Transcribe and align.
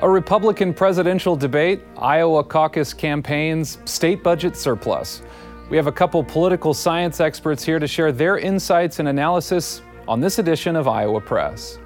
A 0.00 0.08
Republican 0.08 0.72
presidential 0.72 1.34
debate, 1.34 1.80
Iowa 1.96 2.44
caucus 2.44 2.94
campaigns, 2.94 3.78
state 3.84 4.22
budget 4.22 4.56
surplus. 4.56 5.22
We 5.70 5.76
have 5.76 5.88
a 5.88 5.92
couple 5.92 6.22
political 6.22 6.72
science 6.72 7.18
experts 7.18 7.64
here 7.64 7.80
to 7.80 7.86
share 7.88 8.12
their 8.12 8.38
insights 8.38 9.00
and 9.00 9.08
analysis 9.08 9.82
on 10.06 10.20
this 10.20 10.38
edition 10.38 10.76
of 10.76 10.86
Iowa 10.86 11.20
Press. 11.20 11.80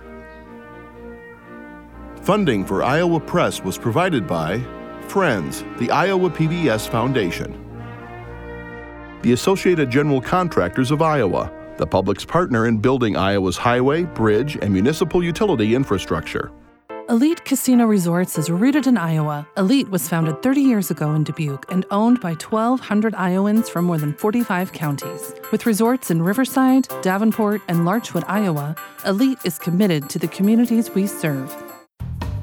Funding 2.21 2.67
for 2.67 2.83
Iowa 2.83 3.19
Press 3.19 3.63
was 3.63 3.79
provided 3.79 4.27
by 4.27 4.63
Friends, 5.09 5.65
the 5.79 5.91
Iowa 5.91 6.29
PBS 6.29 6.87
Foundation, 6.91 7.59
the 9.23 9.33
Associated 9.33 9.89
General 9.89 10.21
Contractors 10.21 10.91
of 10.91 11.01
Iowa, 11.01 11.51
the 11.79 11.87
public's 11.87 12.27
partner 12.27 12.67
in 12.67 12.77
building 12.77 13.17
Iowa's 13.17 13.57
highway, 13.57 14.03
bridge, 14.03 14.59
and 14.61 14.71
municipal 14.71 15.25
utility 15.25 15.75
infrastructure. 15.75 16.53
Elite 17.09 17.45
Casino 17.45 17.85
Resorts 17.87 18.39
is 18.39 18.49
rooted 18.49 18.87
in 18.87 18.97
Iowa. 18.97 19.47
Elite 19.57 19.89
was 19.91 20.09
founded 20.09 20.41
30 20.43 20.61
years 20.61 20.91
ago 20.91 21.15
in 21.15 21.25
Dubuque 21.25 21.71
and 21.71 21.85
owned 21.91 22.21
by 22.21 22.31
1,200 22.35 23.15
Iowans 23.15 23.69
from 23.69 23.87
more 23.87 23.99
than 23.99 24.15
45 24.15 24.73
counties. 24.73 25.35
With 25.51 25.67
resorts 25.67 26.11
in 26.11 26.23
Riverside, 26.23 26.87
Davenport, 27.03 27.61
and 27.69 27.85
Larchwood, 27.85 28.25
Iowa, 28.29 28.77
Elite 29.05 29.39
is 29.45 29.59
committed 29.59 30.09
to 30.11 30.19
the 30.19 30.29
communities 30.29 30.91
we 30.95 31.07
serve. 31.07 31.55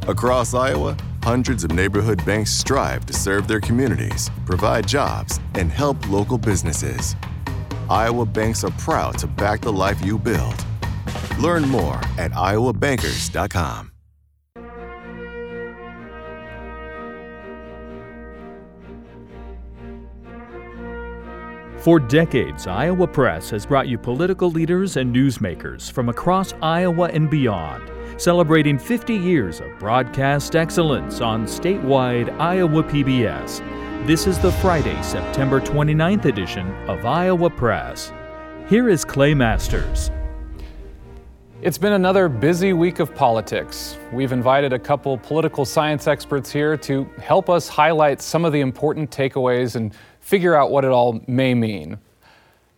Across 0.07 0.53
Iowa, 0.53 0.97
hundreds 1.23 1.63
of 1.63 1.71
neighborhood 1.71 2.23
banks 2.25 2.51
strive 2.51 3.05
to 3.05 3.13
serve 3.13 3.47
their 3.47 3.61
communities, 3.61 4.29
provide 4.45 4.87
jobs, 4.87 5.39
and 5.55 5.71
help 5.71 6.09
local 6.09 6.37
businesses. 6.37 7.15
Iowa 7.89 8.25
banks 8.25 8.63
are 8.63 8.71
proud 8.71 9.17
to 9.19 9.27
back 9.27 9.61
the 9.61 9.71
life 9.71 10.03
you 10.05 10.19
build. 10.19 10.65
Learn 11.39 11.67
more 11.67 12.01
at 12.17 12.31
iowabankers.com. 12.31 13.88
For 21.89 21.99
decades, 21.99 22.67
Iowa 22.67 23.07
Press 23.07 23.49
has 23.49 23.65
brought 23.65 23.87
you 23.87 23.97
political 23.97 24.51
leaders 24.51 24.97
and 24.97 25.11
newsmakers 25.11 25.91
from 25.91 26.09
across 26.09 26.53
Iowa 26.61 27.09
and 27.11 27.27
beyond, 27.31 27.89
celebrating 28.21 28.77
50 28.77 29.15
years 29.15 29.59
of 29.59 29.75
broadcast 29.79 30.55
excellence 30.55 31.19
on 31.19 31.45
statewide 31.47 32.29
Iowa 32.39 32.83
PBS. 32.83 34.05
This 34.05 34.27
is 34.27 34.37
the 34.37 34.51
Friday, 34.51 35.01
September 35.01 35.59
29th 35.59 36.25
edition 36.25 36.71
of 36.87 37.07
Iowa 37.07 37.49
Press. 37.49 38.13
Here 38.67 38.87
is 38.87 39.03
Clay 39.03 39.33
Masters. 39.33 40.11
It's 41.63 41.77
been 41.79 41.93
another 41.93 42.29
busy 42.29 42.71
week 42.71 42.99
of 42.99 43.13
politics. 43.15 43.97
We've 44.13 44.31
invited 44.31 44.73
a 44.73 44.79
couple 44.79 45.17
political 45.17 45.65
science 45.65 46.07
experts 46.07 46.51
here 46.51 46.77
to 46.77 47.03
help 47.17 47.49
us 47.49 47.67
highlight 47.67 48.21
some 48.21 48.45
of 48.45 48.53
the 48.53 48.61
important 48.61 49.09
takeaways 49.09 49.75
and 49.75 49.91
figure 50.29 50.53
out 50.53 50.69
what 50.69 50.85
it 50.85 50.91
all 50.91 51.19
may 51.25 51.55
mean. 51.55 51.97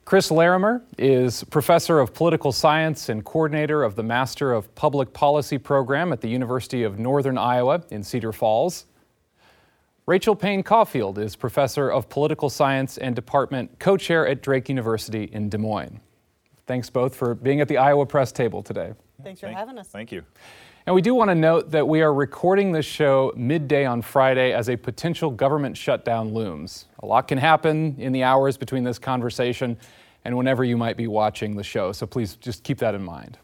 Chris 0.06 0.32
Larimer 0.32 0.82
is 0.98 1.44
professor 1.44 2.00
of 2.00 2.14
political 2.14 2.54
science 2.54 3.10
and 3.10 3.26
coordinator 3.26 3.84
of 3.84 3.98
the 3.98 4.04
Master 4.04 4.54
of 4.54 4.74
Public 4.74 5.12
Policy 5.12 5.58
program 5.58 6.14
at 6.14 6.22
the 6.22 6.30
University 6.30 6.84
of 6.84 6.98
Northern 6.98 7.38
Iowa 7.38 7.84
in 7.92 8.04
Cedar 8.04 8.32
Falls. 8.32 8.86
Rachel 10.06 10.34
Paine 10.34 10.64
Caufield 10.64 11.18
is 11.18 11.36
professor 11.36 11.90
of 11.90 12.08
political 12.08 12.50
science 12.50 12.98
and 12.98 13.14
department 13.14 13.80
co 13.80 13.98
chair 13.98 14.26
at 14.26 14.42
Drake 14.42 14.70
University 14.70 15.26
in 15.34 15.50
Des 15.50 15.58
Moines. 15.58 16.00
Thanks 16.68 16.90
both 16.90 17.14
for 17.14 17.36
being 17.36 17.60
at 17.60 17.68
the 17.68 17.78
Iowa 17.78 18.06
Press 18.06 18.32
table 18.32 18.64
today. 18.64 18.94
Thanks 19.22 19.42
for 19.42 19.50
having 19.50 19.78
us. 19.78 19.90
Thank 19.90 20.14
you. 20.14 20.24
And 20.88 20.96
we 20.96 21.02
do 21.04 21.14
want 21.14 21.30
to 21.30 21.36
note 21.36 21.70
that 21.72 21.88
we 21.88 22.02
are 22.02 22.12
recording 22.12 22.72
this 22.72 22.88
show 22.88 23.32
midday 23.36 23.86
on 23.86 24.02
Friday 24.02 24.52
as 24.52 24.68
a 24.68 24.76
potential 24.76 25.30
government 25.30 25.78
shutdown 25.78 26.34
looms. 26.34 26.86
A 27.04 27.06
lot 27.06 27.28
can 27.28 27.38
happen 27.38 27.96
in 28.00 28.12
the 28.12 28.24
hours 28.24 28.58
between 28.58 28.84
this 28.84 28.98
conversation 28.98 29.78
and 30.26 30.36
whenever 30.36 30.64
you 30.64 30.78
might 30.78 30.98
be 30.98 31.06
watching 31.06 31.56
the 31.56 31.64
show, 31.64 31.92
so 31.92 32.08
please 32.08 32.36
just 32.36 32.64
keep 32.64 32.80
that 32.80 32.96
in 32.96 33.04
mind. 33.04 33.38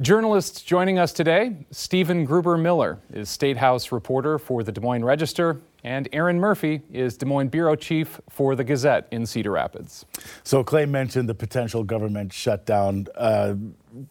Journalists 0.00 0.62
joining 0.62 0.98
us 0.98 1.12
today 1.12 1.56
Stephen 1.70 2.24
Gruber 2.24 2.58
Miller 2.58 2.98
is 3.12 3.30
State 3.30 3.56
House 3.56 3.92
reporter 3.92 4.36
for 4.40 4.64
the 4.64 4.72
Des 4.72 4.80
Moines 4.80 5.04
Register, 5.04 5.60
and 5.84 6.08
Erin 6.12 6.40
Murphy 6.40 6.80
is 6.90 7.16
Des 7.18 7.26
Moines 7.26 7.48
bureau 7.48 7.76
chief 7.76 8.20
for 8.30 8.56
the 8.56 8.64
Gazette 8.64 9.06
in 9.10 9.26
Cedar 9.26 9.52
Rapids. 9.52 10.06
So, 10.42 10.64
Clay 10.64 10.86
mentioned 10.86 11.28
the 11.28 11.34
potential 11.34 11.84
government 11.84 12.32
shutdown. 12.32 13.06
Uh, 13.14 13.54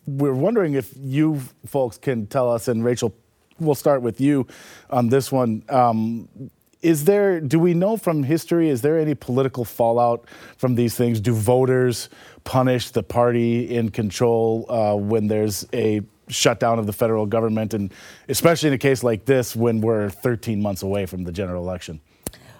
we're 0.06 0.34
wondering 0.34 0.76
if 0.76 0.94
you 0.98 1.42
folks 1.66 1.98
can 1.98 2.28
tell 2.28 2.52
us, 2.52 2.68
and 2.68 2.86
Rachel, 2.86 3.14
we'll 3.60 3.76
start 3.76 4.04
with 4.04 4.22
you 4.22 4.48
on 4.92 5.10
this 5.10 5.32
one. 5.32 5.64
Um, 5.68 6.30
is 6.84 7.06
there, 7.06 7.40
do 7.40 7.60
we 7.60 7.74
know 7.74 7.96
from 7.96 8.24
history, 8.24 8.68
is 8.68 8.82
there 8.82 9.00
any 9.00 9.16
political 9.16 9.64
fallout 9.64 10.26
from 10.58 10.76
these 10.76 10.96
things? 10.96 11.22
Do 11.22 11.34
voters 11.34 12.10
punish 12.44 12.92
the 12.92 13.02
party 13.02 13.74
in 13.74 13.90
control 13.90 14.66
uh, 14.70 14.96
when 14.96 15.28
there's 15.28 15.66
a 15.74 16.02
shutdown 16.28 16.80
of 16.80 16.86
the 16.86 16.94
federal 16.94 17.26
government, 17.26 17.74
and 17.74 17.94
especially 18.30 18.68
in 18.68 18.74
a 18.74 18.78
case 18.78 19.04
like 19.04 19.26
this 19.26 19.56
when 19.56 19.82
we're 19.82 20.10
13 20.10 20.62
months 20.62 20.84
away 20.84 21.06
from 21.06 21.24
the 21.24 21.32
general 21.32 21.64
election? 21.64 22.02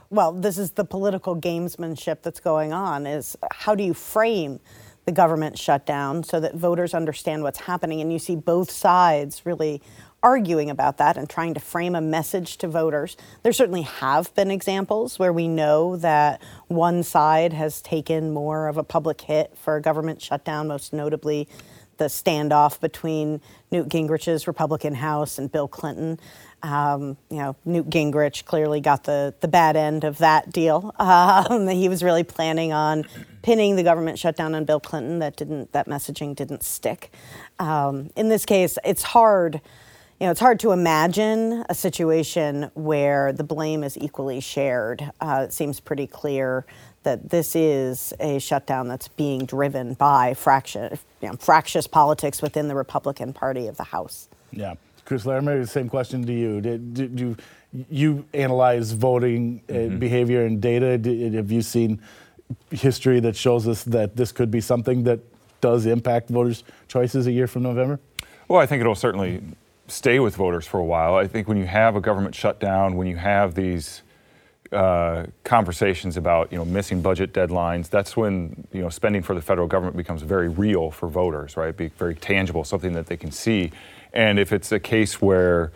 Well, 0.10 0.32
this 0.32 0.58
is 0.58 0.72
the 0.72 0.86
political 0.86 1.36
gamesmanship 1.36 2.22
that's 2.22 2.40
going 2.40 2.72
on. 2.72 3.08
Is 3.08 3.36
how 3.52 3.74
do 3.74 3.84
you 3.84 3.94
frame 3.94 4.60
the 5.06 5.12
government 5.12 5.58
shutdown 5.58 6.24
so 6.24 6.40
that 6.40 6.56
voters 6.56 6.94
understand 6.94 7.44
what's 7.44 7.60
happening, 7.60 8.00
and 8.02 8.12
you 8.12 8.20
see 8.20 8.36
both 8.36 8.72
sides 8.72 9.46
really 9.46 9.82
arguing 10.24 10.70
about 10.70 10.98
that 10.98 11.18
and 11.18 11.30
trying 11.30 11.54
to 11.54 11.60
frame 11.60 11.96
a 11.96 12.02
message 12.02 12.58
to 12.58 12.68
voters. 12.68 13.18
There 13.44 13.52
certainly 13.52 13.82
have 13.82 14.34
been 14.36 14.50
examples 14.50 15.20
where 15.20 15.34
we 15.34 15.50
know 15.50 15.98
that 15.98 16.42
one 16.68 17.04
side 17.04 17.52
has 17.52 17.82
taken 17.82 18.32
more 18.32 18.70
of 18.70 18.78
a 18.78 18.84
public 18.84 19.20
hit 19.20 19.58
for 19.58 19.76
a 19.76 19.82
government 19.82 20.22
shutdown, 20.22 20.70
most 20.70 20.94
notably 20.94 21.50
the 21.98 22.06
standoff 22.06 22.80
between 22.80 23.42
Newt 23.72 23.90
Gingrich's 23.90 24.48
Republican 24.48 24.96
House 24.96 25.38
and 25.38 25.52
Bill 25.52 25.68
Clinton. 25.68 26.20
Um, 26.64 27.18
you 27.30 27.38
know, 27.38 27.56
Newt 27.66 27.90
Gingrich 27.90 28.46
clearly 28.46 28.80
got 28.80 29.04
the, 29.04 29.34
the 29.42 29.50
bad 29.50 29.76
end 29.76 30.04
of 30.04 30.20
that 30.20 30.52
deal. 30.52 30.94
Um, 31.04 31.68
he 31.68 31.90
was 31.90 32.02
really 32.02 32.24
planning 32.24 32.72
on 32.72 33.04
pinning 33.42 33.76
the 33.76 33.84
government 33.84 34.18
shutdown 34.18 34.56
on 34.56 34.64
Bill 34.64 34.80
Clinton. 34.80 35.20
That 35.20 35.36
didn't. 35.36 35.74
That 35.74 35.88
messaging 35.88 36.36
didn't 36.36 36.64
stick. 36.64 37.12
Um, 37.60 38.10
in 38.16 38.30
this 38.30 38.46
case, 38.46 38.78
it's 38.86 39.04
hard. 39.04 39.60
You 40.20 40.28
know, 40.28 40.32
it's 40.32 40.40
hard 40.40 40.60
to 40.62 40.72
imagine 40.72 41.66
a 41.68 41.76
situation 41.76 42.72
where 42.74 43.34
the 43.34 43.44
blame 43.44 43.84
is 43.84 43.98
equally 43.98 44.40
shared. 44.40 45.12
Uh, 45.20 45.46
it 45.46 45.54
seems 45.54 45.82
pretty 45.82 46.08
clear 46.08 46.66
that 47.04 47.30
this 47.30 47.56
is 47.56 48.14
a 48.20 48.40
shutdown 48.40 48.88
that's 48.88 49.08
being 49.08 49.46
driven 49.46 49.94
by 49.94 50.34
fraction, 50.34 50.98
you 51.22 51.30
know, 51.30 51.36
fractious 51.36 51.88
politics 51.88 52.42
within 52.42 52.68
the 52.68 52.76
Republican 52.76 53.34
Party 53.34 53.68
of 53.68 53.78
the 53.78 53.84
House. 53.84 54.30
Yeah. 54.52 54.76
Chris 55.06 55.26
Larimer, 55.26 55.60
the 55.60 55.68
same 55.68 55.90
question 55.90 56.26
to 56.26 56.34
you. 56.34 56.62
Did, 56.62 56.94
did 56.94 57.20
you, 57.20 57.38
you 57.90 58.26
analyze 58.34 58.94
voting 58.94 59.62
uh, 59.70 59.74
mm-hmm. 59.74 60.00
behavior 60.00 60.46
and 60.46 60.62
data? 60.62 60.98
Did, 60.98 61.34
have 61.34 61.52
you 61.52 61.62
seen 61.62 62.02
history 62.72 63.20
that 63.20 63.36
shows 63.36 63.68
us 63.68 63.84
that 63.84 64.16
this 64.16 64.32
could 64.32 64.50
be 64.50 64.62
something 64.62 65.04
that 65.04 65.20
does 65.60 65.86
impact 65.86 66.30
voters' 66.30 66.64
choices 66.88 67.28
a 67.28 67.32
year 67.32 67.48
from 67.48 67.64
November? 67.64 68.00
Well, 68.48 68.60
I 68.60 68.66
think 68.66 68.82
it'll 68.82 68.96
certainly 68.96 69.42
stay 69.88 70.20
with 70.20 70.36
voters 70.36 70.66
for 70.66 70.80
a 70.80 70.84
while. 70.86 71.16
I 71.16 71.28
think 71.28 71.48
when 71.48 71.58
you 71.58 71.66
have 71.66 71.96
a 71.96 72.02
government 72.02 72.36
shutdown, 72.36 72.96
when 72.96 73.08
you 73.08 73.18
have 73.18 73.56
these 73.56 74.04
uh, 74.74 75.28
conversations 75.44 76.18
about 76.18 76.52
you 76.52 76.58
know 76.58 76.66
missing 76.66 77.02
budget 77.02 77.34
deadlines, 77.34 77.90
that's 77.90 78.18
when 78.18 78.68
you 78.72 78.82
know 78.82 78.90
spending 78.90 79.22
for 79.22 79.34
the 79.34 79.42
federal 79.42 79.68
government 79.68 79.96
becomes 79.96 80.22
very 80.22 80.50
real 80.50 80.92
for 80.92 81.08
voters, 81.08 81.56
right? 81.56 81.76
Be 81.76 81.88
very 81.90 82.16
tangible, 82.16 82.64
something 82.64 82.94
that 82.94 83.08
they 83.08 83.18
can 83.18 83.32
see. 83.32 83.72
And 84.14 84.40
if 84.40 84.52
it's 84.52 84.72
a 84.72 84.80
case 84.80 85.22
where 85.22 85.72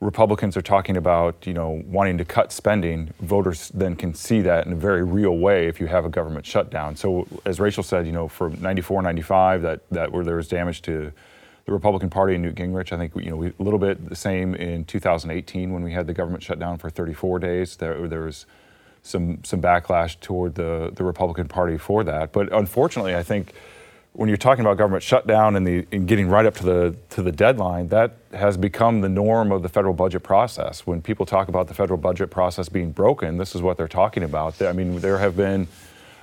Republicans 0.00 0.56
are 0.56 0.62
talking 0.62 0.96
about 0.96 1.46
you 1.46 1.54
know 1.54 1.82
wanting 1.86 2.18
to 2.18 2.24
cut 2.24 2.52
spending, 2.52 3.12
voters 3.20 3.70
then 3.74 3.96
can 3.96 4.14
see 4.14 4.40
that 4.42 4.66
in 4.66 4.72
a 4.72 4.76
very 4.76 5.02
real 5.02 5.38
way 5.38 5.66
if 5.68 5.80
you 5.80 5.86
have 5.86 6.04
a 6.04 6.08
government 6.08 6.46
shutdown. 6.46 6.96
So 6.96 7.26
as 7.44 7.60
Rachel 7.60 7.82
said, 7.82 8.06
you 8.06 8.12
know 8.12 8.28
for 8.28 8.50
94, 8.50 9.02
95, 9.02 9.62
that 9.62 9.80
that 9.90 10.12
where 10.12 10.24
there 10.24 10.36
was 10.36 10.48
damage 10.48 10.82
to 10.82 11.12
the 11.68 11.74
Republican 11.74 12.08
Party 12.08 12.32
and 12.34 12.42
Newt 12.42 12.54
Gingrich. 12.54 12.92
I 12.92 12.96
think 12.96 13.12
you 13.14 13.30
know 13.30 13.36
we, 13.36 13.48
a 13.48 13.62
little 13.62 13.78
bit 13.78 14.08
the 14.08 14.16
same 14.16 14.54
in 14.54 14.86
2018 14.86 15.70
when 15.70 15.82
we 15.82 15.92
had 15.92 16.06
the 16.06 16.14
government 16.14 16.42
shut 16.42 16.58
down 16.58 16.78
for 16.78 16.88
34 16.88 17.38
days. 17.40 17.76
There, 17.76 18.08
there 18.08 18.22
was 18.22 18.46
some 19.02 19.44
some 19.44 19.60
backlash 19.60 20.18
toward 20.20 20.54
the 20.54 20.90
the 20.94 21.04
Republican 21.04 21.46
Party 21.46 21.76
for 21.76 22.02
that. 22.04 22.32
But 22.32 22.50
unfortunately, 22.54 23.14
I 23.14 23.22
think 23.22 23.52
when 24.14 24.30
you're 24.30 24.38
talking 24.38 24.64
about 24.64 24.78
government 24.78 25.02
shutdown 25.02 25.56
and 25.56 25.66
the 25.66 25.86
and 25.92 26.08
getting 26.08 26.28
right 26.28 26.46
up 26.46 26.54
to 26.54 26.64
the 26.64 26.96
to 27.10 27.22
the 27.22 27.32
deadline, 27.32 27.88
that 27.88 28.16
has 28.32 28.56
become 28.56 29.02
the 29.02 29.10
norm 29.10 29.52
of 29.52 29.62
the 29.62 29.68
federal 29.68 29.92
budget 29.92 30.22
process. 30.22 30.86
When 30.86 31.02
people 31.02 31.26
talk 31.26 31.48
about 31.48 31.68
the 31.68 31.74
federal 31.74 31.98
budget 31.98 32.30
process 32.30 32.70
being 32.70 32.92
broken, 32.92 33.36
this 33.36 33.54
is 33.54 33.60
what 33.60 33.76
they're 33.76 33.88
talking 33.88 34.22
about. 34.22 34.62
I 34.62 34.72
mean, 34.72 35.00
there 35.00 35.18
have 35.18 35.36
been, 35.36 35.68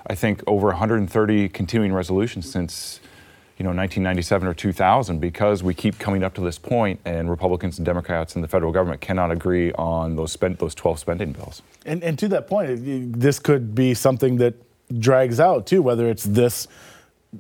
I 0.08 0.16
think, 0.16 0.42
over 0.48 0.70
130 0.70 1.50
continuing 1.50 1.94
resolutions 1.94 2.52
since 2.52 3.00
you 3.58 3.64
know 3.64 3.70
1997 3.70 4.48
or 4.48 4.54
2000 4.54 5.20
because 5.20 5.64
we 5.64 5.74
keep 5.74 5.98
coming 5.98 6.24
up 6.24 6.34
to 6.34 6.42
this 6.42 6.58
point 6.58 7.00
and 7.06 7.30
Republicans 7.30 7.78
and 7.78 7.86
Democrats 7.86 8.36
and 8.36 8.44
the 8.44 8.48
federal 8.48 8.72
government 8.72 9.00
cannot 9.00 9.32
agree 9.32 9.72
on 9.74 10.16
those 10.16 10.32
spend, 10.32 10.58
those 10.58 10.76
12 10.76 11.00
spending 11.00 11.32
bills. 11.32 11.62
And, 11.86 12.04
and 12.04 12.20
to 12.20 12.28
that 12.30 12.48
point, 12.48 13.20
this 13.20 13.40
could 13.40 13.74
be 13.74 13.94
something 13.94 14.38
that 14.38 14.56
drags 15.00 15.40
out 15.40 15.68
too, 15.68 15.82
whether 15.82 16.10
it's 16.10 16.24
this 16.24 16.68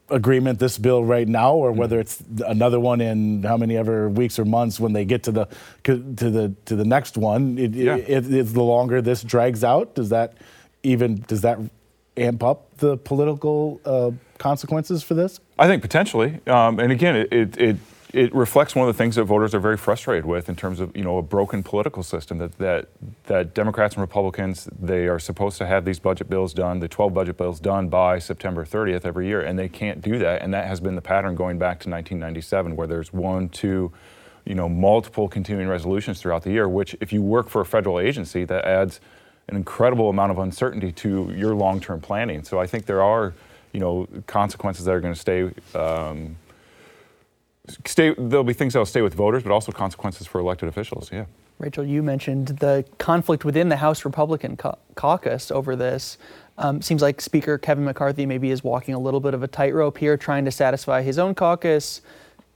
agreement, 0.09 0.59
this 0.59 0.77
bill 0.77 1.03
right 1.03 1.27
now, 1.27 1.53
or 1.53 1.69
mm-hmm. 1.69 1.79
whether 1.79 1.99
it's 1.99 2.23
another 2.45 2.79
one 2.79 3.01
in 3.01 3.43
how 3.43 3.57
many 3.57 3.75
ever 3.77 4.09
weeks 4.09 4.39
or 4.39 4.45
months 4.45 4.79
when 4.79 4.93
they 4.93 5.05
get 5.05 5.23
to 5.23 5.31
the 5.31 5.47
to 5.83 5.97
the 5.97 6.53
to 6.65 6.75
the 6.75 6.85
next 6.85 7.17
one. 7.17 7.57
It, 7.57 7.73
yeah. 7.73 7.95
it, 7.95 8.33
it, 8.33 8.43
the 8.53 8.63
longer 8.63 9.01
this 9.01 9.21
drags 9.23 9.63
out, 9.63 9.95
does 9.95 10.09
that 10.09 10.33
even 10.83 11.23
does 11.27 11.41
that 11.41 11.59
amp 12.17 12.43
up 12.43 12.77
the 12.77 12.97
political 12.97 13.81
uh, 13.85 14.11
consequences 14.37 15.03
for 15.03 15.13
this? 15.13 15.39
I 15.57 15.67
think 15.67 15.81
potentially. 15.81 16.39
Um, 16.47 16.79
and 16.79 16.91
again, 16.91 17.15
it, 17.15 17.57
it 17.57 17.77
it 18.15 18.33
reflects 18.33 18.75
one 18.75 18.87
of 18.87 18.95
the 18.95 18.97
things 18.97 19.17
that 19.17 19.25
voters 19.25 19.53
are 19.53 19.59
very 19.59 19.75
frustrated 19.75 20.25
with 20.25 20.47
in 20.47 20.55
terms 20.55 20.79
of 20.79 20.95
you 20.95 21.03
know 21.03 21.17
a 21.17 21.21
broken 21.21 21.61
political 21.61 22.01
system 22.01 22.37
that 22.37 22.57
that 22.59 22.87
that 23.25 23.53
Democrats 23.53 23.95
and 23.95 24.01
Republicans 24.01 24.69
they 24.79 25.07
are 25.07 25.19
supposed 25.19 25.57
to 25.57 25.65
have 25.65 25.83
these 25.83 25.99
budget 25.99 26.29
bills 26.29 26.53
done 26.53 26.79
the 26.79 26.87
12 26.87 27.13
budget 27.13 27.37
bills 27.37 27.59
done 27.59 27.89
by 27.89 28.17
September 28.17 28.63
30th 28.63 29.05
every 29.05 29.27
year 29.27 29.41
and 29.41 29.59
they 29.59 29.67
can't 29.67 30.01
do 30.01 30.17
that 30.17 30.41
and 30.41 30.53
that 30.53 30.65
has 30.65 30.79
been 30.79 30.95
the 30.95 31.01
pattern 31.01 31.35
going 31.35 31.59
back 31.59 31.77
to 31.81 31.89
1997 31.89 32.77
where 32.77 32.87
there's 32.87 33.11
one 33.11 33.49
two 33.49 33.91
you 34.45 34.55
know 34.55 34.69
multiple 34.69 35.27
continuing 35.27 35.67
resolutions 35.67 36.21
throughout 36.21 36.43
the 36.43 36.51
year 36.51 36.69
which 36.69 36.95
if 37.01 37.11
you 37.11 37.21
work 37.21 37.49
for 37.49 37.59
a 37.59 37.65
federal 37.65 37.99
agency 37.99 38.45
that 38.45 38.63
adds 38.63 39.01
an 39.49 39.57
incredible 39.57 40.09
amount 40.09 40.31
of 40.31 40.39
uncertainty 40.39 40.91
to 40.93 41.33
your 41.35 41.53
long-term 41.53 41.99
planning 41.99 42.45
so 42.45 42.61
I 42.61 42.65
think 42.65 42.85
there 42.85 43.03
are 43.03 43.33
you 43.75 43.81
know 43.81 44.07
consequences 44.25 44.85
that 44.85 44.93
are 44.95 45.01
going 45.01 45.13
to 45.13 45.19
stay 45.19 45.51
um, 45.75 46.37
stay, 47.85 48.15
there'll 48.17 48.43
be 48.43 48.53
things 48.53 48.73
that'll 48.73 48.85
stay 48.85 49.01
with 49.01 49.13
voters, 49.13 49.43
but 49.43 49.51
also 49.51 49.71
consequences 49.71 50.27
for 50.27 50.39
elected 50.39 50.69
officials. 50.69 51.11
Yeah. 51.11 51.25
Rachel, 51.57 51.85
you 51.85 52.03
mentioned 52.03 52.47
the 52.47 52.85
conflict 52.97 53.45
within 53.45 53.69
the 53.69 53.77
House 53.77 54.03
Republican 54.03 54.57
ca- 54.57 54.75
caucus 54.95 55.51
over 55.51 55.75
this. 55.75 56.17
Um, 56.57 56.81
seems 56.81 57.01
like 57.01 57.21
Speaker 57.21 57.57
Kevin 57.57 57.85
McCarthy 57.85 58.25
maybe 58.25 58.51
is 58.51 58.63
walking 58.63 58.93
a 58.93 58.99
little 58.99 59.19
bit 59.19 59.33
of 59.33 59.41
a 59.41 59.47
tightrope 59.47 59.97
here, 59.97 60.17
trying 60.17 60.45
to 60.45 60.51
satisfy 60.51 61.01
his 61.01 61.17
own 61.17 61.33
caucus, 61.33 62.01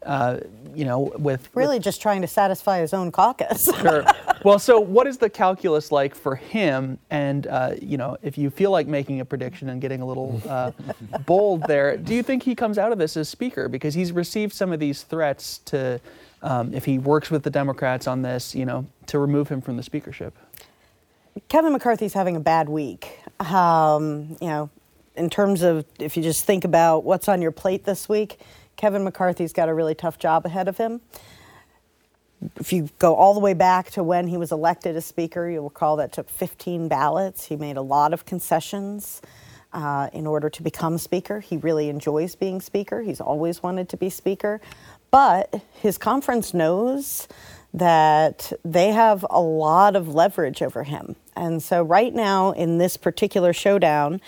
uh, 0.04 0.40
you 0.74 0.86
know, 0.86 1.12
with 1.18 1.50
really 1.54 1.78
with, 1.78 1.84
just 1.84 2.02
trying 2.02 2.22
to 2.22 2.28
satisfy 2.28 2.80
his 2.80 2.94
own 2.94 3.12
caucus. 3.12 3.70
sure. 3.82 4.06
Well, 4.44 4.60
so 4.60 4.80
what 4.80 5.08
is 5.08 5.18
the 5.18 5.30
calculus 5.30 5.92
like 5.92 6.16
for 6.16 6.36
him? 6.36 6.98
And 7.10 7.48
uh, 7.48 7.76
you 7.82 7.98
know, 7.98 8.18
if 8.22 8.38
you 8.38 8.50
feel 8.50 8.72
like 8.72 8.88
making 8.88 9.20
a 9.20 9.26
prediction 9.26 9.70
and 9.70 9.82
getting 9.82 10.02
a 10.02 10.06
little 10.06 10.42
uh, 10.48 10.72
bold 11.26 11.64
there, 11.64 11.98
do 11.98 12.16
you 12.16 12.24
think 12.24 12.44
he 12.44 12.56
comes 12.56 12.78
out 12.78 12.92
of 12.92 12.98
this 12.98 13.18
as 13.18 13.28
speaker 13.28 13.68
because 13.68 13.94
he's 13.94 14.12
received 14.12 14.54
some 14.54 14.72
of 14.72 14.80
these 14.80 15.04
threats 15.04 15.58
to, 15.66 16.00
um, 16.42 16.74
if 16.74 16.86
he 16.86 16.98
works 16.98 17.30
with 17.30 17.44
the 17.44 17.50
Democrats 17.50 18.08
on 18.08 18.22
this, 18.22 18.56
you 18.56 18.66
know, 18.66 18.86
to 19.08 19.20
remove 19.20 19.50
him 19.50 19.60
from 19.60 19.76
the 19.76 19.84
speakership? 19.84 20.34
Kevin 21.50 21.74
McCarthy's 21.74 22.14
having 22.14 22.36
a 22.36 22.40
bad 22.40 22.70
week. 22.70 23.20
Um, 23.40 24.38
you 24.42 24.48
know, 24.48 24.70
in 25.16 25.30
terms 25.30 25.62
of 25.62 25.86
if 26.00 26.16
you 26.16 26.24
just 26.24 26.46
think 26.46 26.64
about 26.64 27.04
what's 27.04 27.28
on 27.28 27.42
your 27.42 27.52
plate 27.52 27.84
this 27.84 28.08
week 28.08 28.40
Kevin 28.80 29.04
McCarthy's 29.04 29.52
got 29.52 29.68
a 29.68 29.74
really 29.74 29.94
tough 29.94 30.18
job 30.18 30.46
ahead 30.46 30.70
of 30.70 30.78
him. 30.78 31.02
If 32.56 32.72
you 32.72 32.90
go 32.98 33.14
all 33.14 33.34
the 33.34 33.42
way 33.42 33.54
back 33.54 33.92
to 33.92 34.04
when 34.04 34.26
he 34.26 34.38
was 34.38 34.54
elected 34.54 34.96
as 34.96 35.06
Speaker, 35.06 35.50
you'll 35.50 35.66
recall 35.66 35.98
that 35.98 36.14
took 36.14 36.30
15 36.30 36.88
ballots. 36.88 37.44
He 37.44 37.58
made 37.58 37.76
a 37.76 37.82
lot 37.82 38.14
of 38.14 38.26
concessions 38.26 39.22
uh, 39.74 40.08
in 40.14 40.26
order 40.26 40.50
to 40.50 40.64
become 40.64 40.98
Speaker. 40.98 41.42
He 41.42 41.58
really 41.58 41.90
enjoys 41.90 42.36
being 42.36 42.62
Speaker. 42.62 43.02
He's 43.02 43.20
always 43.20 43.62
wanted 43.62 43.90
to 43.90 43.98
be 43.98 44.10
Speaker. 44.10 44.62
But 45.12 45.62
his 45.74 45.98
conference 45.98 46.54
knows 46.54 47.28
that 47.74 48.54
they 48.64 48.94
have 48.94 49.26
a 49.30 49.42
lot 49.42 49.98
of 49.98 50.08
leverage 50.08 50.62
over 50.62 50.86
him. 50.86 51.18
And 51.36 51.62
so, 51.62 51.84
right 51.84 52.16
now, 52.16 52.52
in 52.52 52.78
this 52.78 52.96
particular 52.96 53.52
showdown, 53.52 54.22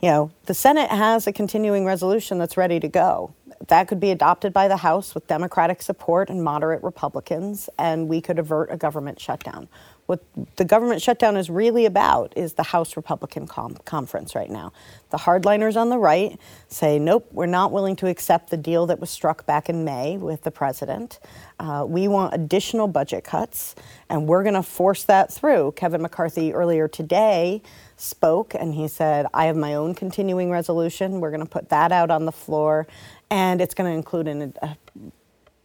you 0.00 0.08
know, 0.08 0.30
the 0.46 0.54
Senate 0.54 0.90
has 0.90 1.26
a 1.26 1.32
continuing 1.32 1.84
resolution 1.84 2.38
that's 2.38 2.56
ready 2.56 2.80
to 2.80 2.88
go 2.88 3.34
that 3.68 3.88
could 3.88 4.00
be 4.00 4.10
adopted 4.10 4.52
by 4.52 4.68
the 4.68 4.78
House 4.78 5.14
with 5.14 5.26
Democratic 5.26 5.82
support 5.82 6.28
and 6.28 6.42
moderate 6.42 6.82
Republicans, 6.82 7.68
and 7.78 8.08
we 8.08 8.20
could 8.20 8.38
avert 8.38 8.70
a 8.70 8.76
government 8.76 9.20
shutdown. 9.20 9.68
What 10.06 10.22
the 10.56 10.66
government 10.66 11.00
shutdown 11.00 11.34
is 11.34 11.48
really 11.48 11.86
about 11.86 12.34
is 12.36 12.54
the 12.54 12.62
House 12.62 12.94
Republican 12.94 13.46
com- 13.46 13.78
conference 13.86 14.34
right 14.34 14.50
now. 14.50 14.72
The 15.08 15.16
hardliners 15.16 15.76
on 15.76 15.88
the 15.88 15.96
right 15.96 16.38
say, 16.68 16.98
nope, 16.98 17.26
we're 17.32 17.46
not 17.46 17.72
willing 17.72 17.96
to 17.96 18.08
accept 18.08 18.50
the 18.50 18.58
deal 18.58 18.84
that 18.86 19.00
was 19.00 19.08
struck 19.08 19.46
back 19.46 19.70
in 19.70 19.82
May 19.82 20.18
with 20.18 20.42
the 20.42 20.50
president. 20.50 21.20
Uh, 21.58 21.86
we 21.88 22.06
want 22.06 22.34
additional 22.34 22.86
budget 22.86 23.24
cuts, 23.24 23.74
and 24.10 24.26
we're 24.26 24.42
going 24.42 24.54
to 24.54 24.62
force 24.62 25.04
that 25.04 25.32
through. 25.32 25.72
Kevin 25.72 26.02
McCarthy 26.02 26.52
earlier 26.52 26.86
today 26.86 27.62
spoke 27.96 28.54
and 28.54 28.74
he 28.74 28.88
said, 28.88 29.26
I 29.32 29.46
have 29.46 29.56
my 29.56 29.74
own 29.74 29.94
continuing 29.94 30.50
resolution. 30.50 31.20
We're 31.20 31.30
going 31.30 31.40
to 31.40 31.48
put 31.48 31.68
that 31.70 31.92
out 31.92 32.10
on 32.10 32.24
the 32.24 32.32
floor 32.32 32.86
and 33.30 33.60
it's 33.60 33.74
going 33.74 33.90
to 33.90 33.96
include 33.96 34.28
an, 34.28 34.54
a 34.62 34.76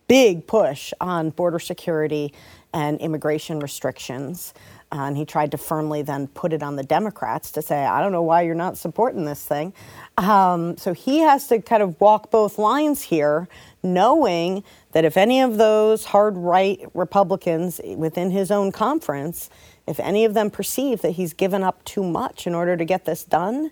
big 0.08 0.48
push 0.48 0.92
on 1.00 1.30
border 1.30 1.60
security 1.60 2.34
and 2.74 3.00
immigration 3.00 3.60
restrictions. 3.60 4.54
Uh, 4.92 5.02
and 5.02 5.18
he 5.18 5.24
tried 5.24 5.52
to 5.52 5.58
firmly 5.58 6.02
then 6.02 6.28
put 6.28 6.52
it 6.52 6.64
on 6.64 6.76
the 6.76 6.84
Democrats 6.84 7.52
to 7.52 7.62
say, 7.62 7.86
I 7.86 8.02
don't 8.02 8.12
know 8.12 8.24
why 8.24 8.42
you're 8.42 8.56
not 8.56 8.76
supporting 8.76 9.26
this 9.26 9.46
thing. 9.46 9.72
Um, 10.18 10.78
so 10.78 10.94
he 10.94 11.20
has 11.20 11.48
to 11.50 11.62
kind 11.62 11.84
of 11.84 12.00
walk 12.02 12.32
both 12.32 12.58
lines 12.58 13.04
here, 13.04 13.48
knowing 13.84 14.64
that 14.94 15.06
if 15.06 15.16
any 15.16 15.42
of 15.42 15.58
those 15.58 16.06
hard 16.06 16.38
right 16.38 16.82
Republicans 16.96 17.80
within 17.96 18.32
his 18.32 18.50
own 18.50 18.72
conference, 18.72 19.52
if 19.86 20.00
any 20.00 20.26
of 20.26 20.34
them 20.34 20.50
perceive 20.50 21.02
that 21.02 21.12
he's 21.12 21.34
given 21.34 21.64
up 21.64 21.84
too 21.86 22.04
much 22.04 22.48
in 22.48 22.56
order 22.56 22.76
to 22.76 22.86
get 22.86 23.06
this 23.06 23.24
done, 23.24 23.70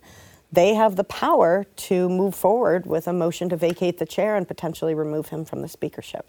they 0.51 0.73
have 0.73 0.95
the 0.95 1.03
power 1.03 1.65
to 1.75 2.09
move 2.09 2.35
forward 2.35 2.85
with 2.85 3.07
a 3.07 3.13
motion 3.13 3.49
to 3.49 3.57
vacate 3.57 3.97
the 3.97 4.05
chair 4.05 4.35
and 4.35 4.47
potentially 4.47 4.93
remove 4.93 5.29
him 5.29 5.45
from 5.45 5.61
the 5.61 5.67
speakership. 5.67 6.25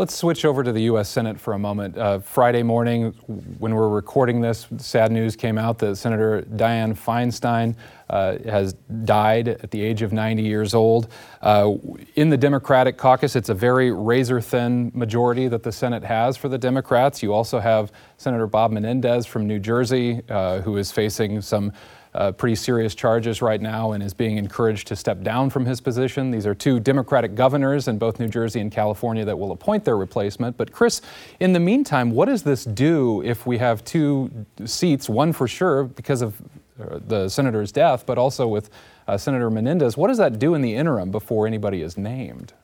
Let's 0.00 0.14
switch 0.14 0.46
over 0.46 0.64
to 0.64 0.72
the 0.72 0.84
U.S. 0.84 1.10
Senate 1.10 1.38
for 1.38 1.52
a 1.52 1.58
moment. 1.58 1.98
Uh, 1.98 2.20
Friday 2.20 2.62
morning, 2.62 3.10
when 3.58 3.74
we're 3.74 3.90
recording 3.90 4.40
this, 4.40 4.66
sad 4.78 5.12
news 5.12 5.36
came 5.36 5.58
out 5.58 5.78
that 5.80 5.96
Senator 5.96 6.40
Dianne 6.40 6.96
Feinstein 6.96 7.76
uh, 8.08 8.38
has 8.48 8.72
died 9.04 9.48
at 9.48 9.70
the 9.70 9.82
age 9.82 10.00
of 10.00 10.10
90 10.10 10.42
years 10.42 10.72
old. 10.72 11.12
Uh, 11.42 11.74
in 12.14 12.30
the 12.30 12.38
Democratic 12.38 12.96
caucus, 12.96 13.36
it's 13.36 13.50
a 13.50 13.54
very 13.54 13.90
razor 13.90 14.40
thin 14.40 14.90
majority 14.94 15.48
that 15.48 15.62
the 15.62 15.72
Senate 15.72 16.04
has 16.04 16.34
for 16.34 16.48
the 16.48 16.56
Democrats. 16.56 17.22
You 17.22 17.34
also 17.34 17.58
have 17.58 17.92
Senator 18.16 18.46
Bob 18.46 18.70
Menendez 18.70 19.26
from 19.26 19.46
New 19.46 19.58
Jersey, 19.58 20.22
uh, 20.30 20.62
who 20.62 20.78
is 20.78 20.90
facing 20.90 21.42
some 21.42 21.74
uh, 22.14 22.32
pretty 22.32 22.54
serious 22.54 22.94
charges 22.94 23.40
right 23.40 23.60
now 23.60 23.92
and 23.92 24.02
is 24.02 24.14
being 24.14 24.36
encouraged 24.36 24.88
to 24.88 24.96
step 24.96 25.22
down 25.22 25.50
from 25.50 25.64
his 25.64 25.80
position. 25.80 26.30
These 26.30 26.46
are 26.46 26.54
two 26.54 26.80
Democratic 26.80 27.34
governors 27.34 27.88
in 27.88 27.98
both 27.98 28.18
New 28.18 28.28
Jersey 28.28 28.60
and 28.60 28.72
California 28.72 29.24
that 29.24 29.38
will 29.38 29.52
appoint 29.52 29.84
their 29.84 29.96
replacement. 29.96 30.56
But, 30.56 30.72
Chris, 30.72 31.02
in 31.38 31.52
the 31.52 31.60
meantime, 31.60 32.10
what 32.10 32.26
does 32.26 32.42
this 32.42 32.64
do 32.64 33.22
if 33.22 33.46
we 33.46 33.58
have 33.58 33.84
two 33.84 34.30
seats, 34.64 35.08
one 35.08 35.32
for 35.32 35.46
sure 35.46 35.84
because 35.84 36.22
of 36.22 36.40
uh, 36.80 36.98
the 37.06 37.28
senator's 37.28 37.72
death, 37.72 38.06
but 38.06 38.18
also 38.18 38.48
with 38.48 38.70
uh, 39.06 39.16
Senator 39.16 39.50
Menendez? 39.50 39.96
What 39.96 40.08
does 40.08 40.18
that 40.18 40.38
do 40.38 40.54
in 40.54 40.62
the 40.62 40.74
interim 40.74 41.10
before 41.10 41.46
anybody 41.46 41.82
is 41.82 41.96
named? 41.96 42.54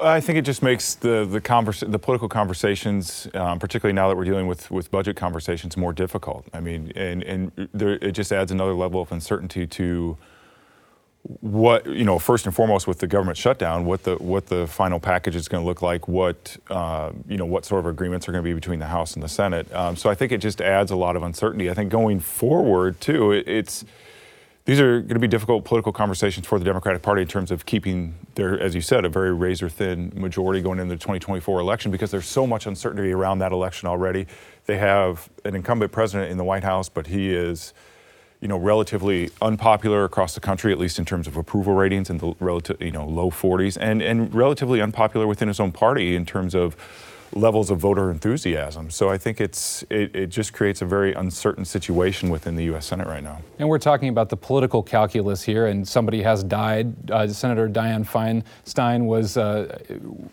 I 0.00 0.20
think 0.20 0.38
it 0.38 0.42
just 0.42 0.62
makes 0.62 0.94
the 0.94 1.24
the, 1.24 1.86
the 1.86 1.98
political 1.98 2.28
conversations, 2.28 3.28
um, 3.34 3.58
particularly 3.58 3.94
now 3.94 4.08
that 4.08 4.16
we're 4.16 4.24
dealing 4.24 4.46
with, 4.46 4.70
with 4.70 4.90
budget 4.90 5.16
conversations, 5.16 5.76
more 5.76 5.92
difficult. 5.92 6.46
I 6.52 6.60
mean, 6.60 6.92
and 6.96 7.22
and 7.22 7.68
there, 7.72 7.94
it 7.94 8.12
just 8.12 8.32
adds 8.32 8.50
another 8.50 8.74
level 8.74 9.00
of 9.00 9.12
uncertainty 9.12 9.66
to 9.66 10.16
what 11.40 11.86
you 11.86 12.04
know. 12.04 12.18
First 12.18 12.46
and 12.46 12.54
foremost, 12.54 12.86
with 12.86 12.98
the 12.98 13.06
government 13.06 13.36
shutdown, 13.36 13.84
what 13.84 14.04
the 14.04 14.16
what 14.16 14.46
the 14.46 14.66
final 14.66 15.00
package 15.00 15.36
is 15.36 15.48
going 15.48 15.62
to 15.62 15.66
look 15.66 15.82
like, 15.82 16.06
what 16.08 16.56
uh, 16.70 17.12
you 17.28 17.36
know, 17.36 17.46
what 17.46 17.64
sort 17.64 17.80
of 17.80 17.86
agreements 17.86 18.28
are 18.28 18.32
going 18.32 18.44
to 18.44 18.48
be 18.48 18.54
between 18.54 18.78
the 18.78 18.86
House 18.86 19.14
and 19.14 19.22
the 19.22 19.28
Senate. 19.28 19.72
Um, 19.74 19.96
so 19.96 20.10
I 20.10 20.14
think 20.14 20.32
it 20.32 20.38
just 20.38 20.60
adds 20.60 20.90
a 20.90 20.96
lot 20.96 21.16
of 21.16 21.22
uncertainty. 21.22 21.70
I 21.70 21.74
think 21.74 21.90
going 21.90 22.20
forward 22.20 23.00
too, 23.00 23.32
it, 23.32 23.48
it's 23.48 23.84
these 24.66 24.80
are 24.80 24.98
going 24.98 25.14
to 25.14 25.20
be 25.20 25.28
difficult 25.28 25.64
political 25.64 25.92
conversations 25.92 26.44
for 26.44 26.58
the 26.58 26.64
Democratic 26.64 27.00
Party 27.00 27.22
in 27.22 27.28
terms 27.28 27.52
of 27.52 27.64
keeping 27.66 28.16
their, 28.34 28.60
as 28.60 28.74
you 28.74 28.80
said, 28.80 29.04
a 29.04 29.08
very 29.08 29.32
razor 29.32 29.68
thin 29.68 30.12
majority 30.14 30.60
going 30.60 30.80
into 30.80 30.92
the 30.92 30.98
2024 30.98 31.60
election 31.60 31.92
because 31.92 32.10
there's 32.10 32.26
so 32.26 32.46
much 32.48 32.66
uncertainty 32.66 33.12
around 33.12 33.38
that 33.38 33.52
election 33.52 33.88
already. 33.88 34.26
They 34.66 34.76
have 34.78 35.30
an 35.44 35.54
incumbent 35.54 35.92
president 35.92 36.32
in 36.32 36.36
the 36.36 36.42
White 36.42 36.64
House, 36.64 36.88
but 36.88 37.06
he 37.06 37.32
is, 37.32 37.74
you 38.40 38.48
know, 38.48 38.56
relatively 38.56 39.30
unpopular 39.40 40.02
across 40.02 40.34
the 40.34 40.40
country, 40.40 40.72
at 40.72 40.80
least 40.80 40.98
in 40.98 41.04
terms 41.04 41.28
of 41.28 41.36
approval 41.36 41.74
ratings 41.74 42.10
in 42.10 42.18
the 42.18 42.34
relative, 42.40 42.82
you 42.82 42.90
know, 42.90 43.06
low 43.06 43.30
40s, 43.30 43.78
and 43.80 44.02
and 44.02 44.34
relatively 44.34 44.80
unpopular 44.80 45.28
within 45.28 45.46
his 45.46 45.60
own 45.60 45.70
party 45.70 46.16
in 46.16 46.26
terms 46.26 46.56
of 46.56 46.76
levels 47.32 47.70
of 47.70 47.78
voter 47.78 48.10
enthusiasm. 48.10 48.90
So 48.90 49.10
I 49.10 49.18
think 49.18 49.40
it's 49.40 49.84
it, 49.90 50.14
it 50.14 50.26
just 50.28 50.52
creates 50.52 50.82
a 50.82 50.86
very 50.86 51.12
uncertain 51.14 51.64
situation 51.64 52.30
within 52.30 52.56
the 52.56 52.64
U.S. 52.64 52.86
Senate 52.86 53.06
right 53.06 53.22
now. 53.22 53.40
And 53.58 53.68
we're 53.68 53.78
talking 53.78 54.08
about 54.08 54.28
the 54.28 54.36
political 54.36 54.82
calculus 54.82 55.42
here, 55.42 55.66
and 55.66 55.86
somebody 55.86 56.22
has 56.22 56.44
died. 56.44 57.10
Uh, 57.10 57.26
Senator 57.28 57.68
Dianne 57.68 58.06
Feinstein 58.06 59.06
was 59.06 59.36
uh, 59.36 59.78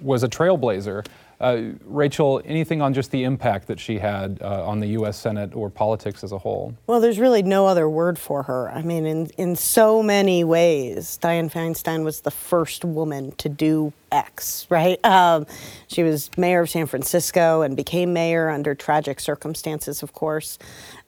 was 0.01 0.23
a 0.23 0.27
trailblazer. 0.27 1.05
Uh, 1.43 1.73
Rachel, 1.83 2.41
anything 2.45 2.81
on 2.81 2.93
just 2.93 3.12
the 3.12 3.25
impact 3.25 3.67
that 3.67 3.77
she 3.77 4.00
had 4.00 4.39
uh, 4.41 4.65
on 4.65 4.79
the 4.79 4.88
U.S. 4.88 5.17
Senate 5.17 5.53
or 5.53 5.69
politics 5.69 6.23
as 6.23 6.31
a 6.31 6.38
whole? 6.38 6.73
Well, 6.88 7.01
there's 7.01 7.19
really 7.19 7.43
no 7.43 7.67
other 7.67 7.89
word 7.89 8.17
for 8.17 8.43
her. 8.43 8.71
I 8.71 8.81
mean, 8.81 9.05
in, 9.05 9.25
in 9.38 9.57
so 9.57 10.01
many 10.01 10.45
ways, 10.45 11.19
Dianne 11.21 11.51
Feinstein 11.51 12.05
was 12.05 12.21
the 12.21 12.31
first 12.31 12.85
woman 12.85 13.33
to 13.33 13.50
do 13.50 13.91
X, 14.09 14.67
right? 14.69 15.03
Um, 15.05 15.45
she 15.88 16.03
was 16.03 16.29
mayor 16.38 16.62
of 16.62 16.69
San 16.69 16.85
Francisco 16.85 17.62
and 17.62 17.75
became 17.75 18.13
mayor 18.13 18.50
under 18.50 18.73
tragic 18.73 19.19
circumstances, 19.19 20.01
of 20.01 20.13
course. 20.13 20.57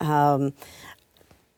Um, 0.02 0.52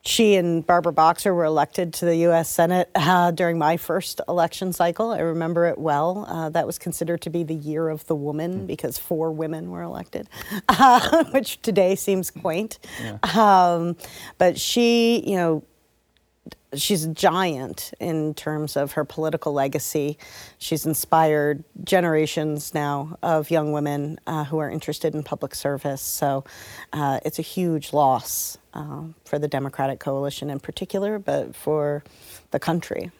she 0.07 0.35
and 0.35 0.65
Barbara 0.65 0.93
Boxer 0.93 1.33
were 1.33 1.43
elected 1.43 1.93
to 1.95 2.05
the 2.05 2.15
U.S. 2.17 2.49
Senate 2.49 2.89
uh, 2.95 3.31
during 3.31 3.57
my 3.57 3.77
first 3.77 4.21
election 4.27 4.71
cycle. 4.73 5.11
I 5.11 5.19
remember 5.19 5.65
it 5.65 5.77
well. 5.77 6.25
Uh, 6.27 6.49
that 6.49 6.65
was 6.65 6.79
considered 6.79 7.21
to 7.21 7.29
be 7.29 7.43
the 7.43 7.55
year 7.55 7.89
of 7.89 8.05
the 8.07 8.15
woman 8.15 8.61
mm. 8.61 8.67
because 8.67 8.97
four 8.97 9.31
women 9.31 9.69
were 9.69 9.81
elected, 9.81 10.29
uh, 10.69 11.25
which 11.31 11.61
today 11.61 11.95
seems 11.95 12.31
quaint. 12.31 12.79
Yeah. 13.01 13.17
Um, 13.35 13.97
but 14.37 14.59
she, 14.59 15.23
you 15.29 15.35
know, 15.35 15.63
she's 16.75 17.05
a 17.05 17.13
giant 17.13 17.93
in 17.99 18.33
terms 18.33 18.75
of 18.75 18.93
her 18.93 19.05
political 19.05 19.53
legacy. 19.53 20.17
She's 20.57 20.85
inspired 20.85 21.63
generations 21.83 22.73
now 22.73 23.17
of 23.23 23.49
young 23.49 23.71
women 23.71 24.19
uh, 24.27 24.43
who 24.45 24.57
are 24.59 24.69
interested 24.69 25.15
in 25.15 25.23
public 25.23 25.55
service. 25.55 26.01
So 26.01 26.43
uh, 26.93 27.19
it's 27.23 27.39
a 27.39 27.43
huge 27.43 27.93
loss 27.93 28.57
uh, 28.73 29.03
for 29.25 29.39
the 29.39 29.47
Democratic 29.47 29.99
coalition 29.99 30.49
in 30.49 30.59
particular, 30.59 31.19
but 31.19 31.55
for 31.55 32.03
the 32.51 32.59
country. 32.59 33.11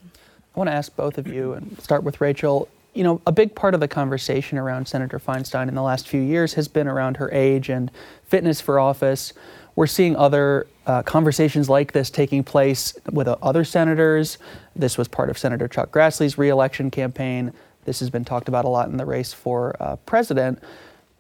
I 0.55 0.59
want 0.59 0.69
to 0.69 0.73
ask 0.73 0.95
both 0.95 1.17
of 1.17 1.27
you 1.27 1.53
and 1.53 1.79
start 1.81 2.03
with 2.03 2.19
Rachel. 2.19 2.67
You 2.93 3.03
know, 3.03 3.21
a 3.27 3.31
big 3.31 3.53
part 3.53 3.75
of 3.75 3.79
the 3.79 3.87
conversation 3.87 4.57
around 4.57 4.87
Senator 4.87 5.19
Feinstein 5.19 5.67
in 5.67 5.75
the 5.75 5.83
last 5.83 6.07
few 6.07 6.21
years 6.21 6.55
has 6.55 6.67
been 6.67 6.87
around 6.87 7.17
her 7.17 7.31
age 7.31 7.69
and 7.69 7.91
fitness 8.23 8.59
for 8.59 8.79
office. 8.79 9.33
We're 9.77 9.85
seeing 9.85 10.15
other 10.15 10.65
uh, 10.87 11.03
conversations 11.03 11.69
like 11.69 11.91
this 11.91 12.09
taking 12.09 12.43
place 12.43 12.97
with 13.11 13.27
uh, 13.27 13.37
other 13.43 13.63
senators. 13.63 14.39
This 14.75 14.97
was 14.97 15.07
part 15.07 15.29
of 15.29 15.37
Senator 15.37 15.67
Chuck 15.67 15.91
Grassley's 15.91 16.35
reelection 16.35 16.89
campaign. 16.89 17.53
This 17.85 17.99
has 17.99 18.09
been 18.09 18.25
talked 18.25 18.47
about 18.47 18.65
a 18.65 18.69
lot 18.69 18.89
in 18.89 18.97
the 18.97 19.05
race 19.05 19.33
for 19.33 19.75
uh, 19.79 19.97
president. 19.97 20.63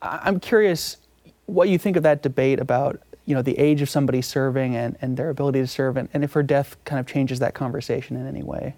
I- 0.01 0.21
I'm 0.23 0.39
curious 0.39 0.97
what 1.45 1.69
you 1.69 1.77
think 1.77 1.97
of 1.97 2.03
that 2.03 2.23
debate 2.23 2.59
about 2.59 2.99
you 3.25 3.35
know 3.35 3.43
the 3.43 3.59
age 3.59 3.83
of 3.83 3.91
somebody 3.91 4.23
serving 4.23 4.75
and, 4.75 4.97
and 5.01 5.17
their 5.17 5.29
ability 5.29 5.59
to 5.59 5.67
serve 5.67 5.95
and, 5.95 6.09
and 6.11 6.23
if 6.23 6.33
her 6.33 6.41
death 6.41 6.77
kind 6.83 6.99
of 6.99 7.05
changes 7.05 7.37
that 7.37 7.53
conversation 7.53 8.17
in 8.17 8.25
any 8.25 8.41
way. 8.41 8.73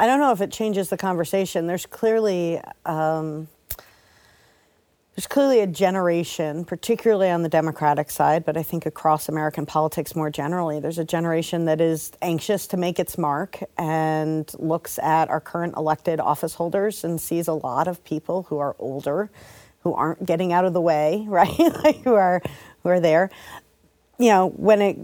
I 0.00 0.06
don't 0.06 0.18
know 0.18 0.32
if 0.32 0.40
it 0.40 0.50
changes 0.50 0.88
the 0.88 0.96
conversation. 0.96 1.68
There's 1.68 1.86
clearly 1.86 2.60
um, 2.84 3.46
there's 5.18 5.26
clearly 5.26 5.58
a 5.58 5.66
generation, 5.66 6.64
particularly 6.64 7.28
on 7.28 7.42
the 7.42 7.48
Democratic 7.48 8.08
side, 8.08 8.44
but 8.44 8.56
I 8.56 8.62
think 8.62 8.86
across 8.86 9.28
American 9.28 9.66
politics 9.66 10.14
more 10.14 10.30
generally, 10.30 10.78
there's 10.78 11.00
a 11.00 11.04
generation 11.04 11.64
that 11.64 11.80
is 11.80 12.12
anxious 12.22 12.68
to 12.68 12.76
make 12.76 13.00
its 13.00 13.18
mark 13.18 13.58
and 13.76 14.48
looks 14.60 14.96
at 15.00 15.28
our 15.28 15.40
current 15.40 15.74
elected 15.76 16.20
office 16.20 16.54
holders 16.54 17.02
and 17.02 17.20
sees 17.20 17.48
a 17.48 17.52
lot 17.52 17.88
of 17.88 18.04
people 18.04 18.44
who 18.44 18.58
are 18.58 18.76
older, 18.78 19.28
who 19.80 19.92
aren't 19.92 20.24
getting 20.24 20.52
out 20.52 20.64
of 20.64 20.72
the 20.72 20.80
way, 20.80 21.24
right? 21.28 21.58
like 21.58 22.00
who 22.04 22.14
are 22.14 22.40
who 22.84 22.88
are 22.88 23.00
there. 23.00 23.28
You 24.20 24.28
know, 24.28 24.50
when 24.50 24.80
it 24.80 24.96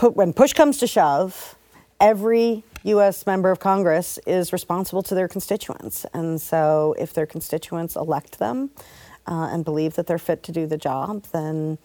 when 0.00 0.32
push 0.32 0.54
comes 0.54 0.78
to 0.78 0.86
shove, 0.86 1.58
every 2.00 2.64
U.S. 2.84 3.26
member 3.26 3.50
of 3.50 3.60
Congress 3.60 4.18
is 4.26 4.50
responsible 4.50 5.02
to 5.02 5.14
their 5.14 5.28
constituents, 5.28 6.06
and 6.14 6.40
so 6.40 6.94
if 6.98 7.12
their 7.12 7.26
constituents 7.26 7.96
elect 7.96 8.38
them 8.38 8.70
uh, 9.28 9.48
and 9.52 9.64
believe 9.64 9.94
that 9.94 10.06
they're 10.06 10.18
fit 10.18 10.42
to 10.44 10.52
do 10.52 10.66
the 10.66 10.78
job, 10.78 11.24
then 11.32 11.78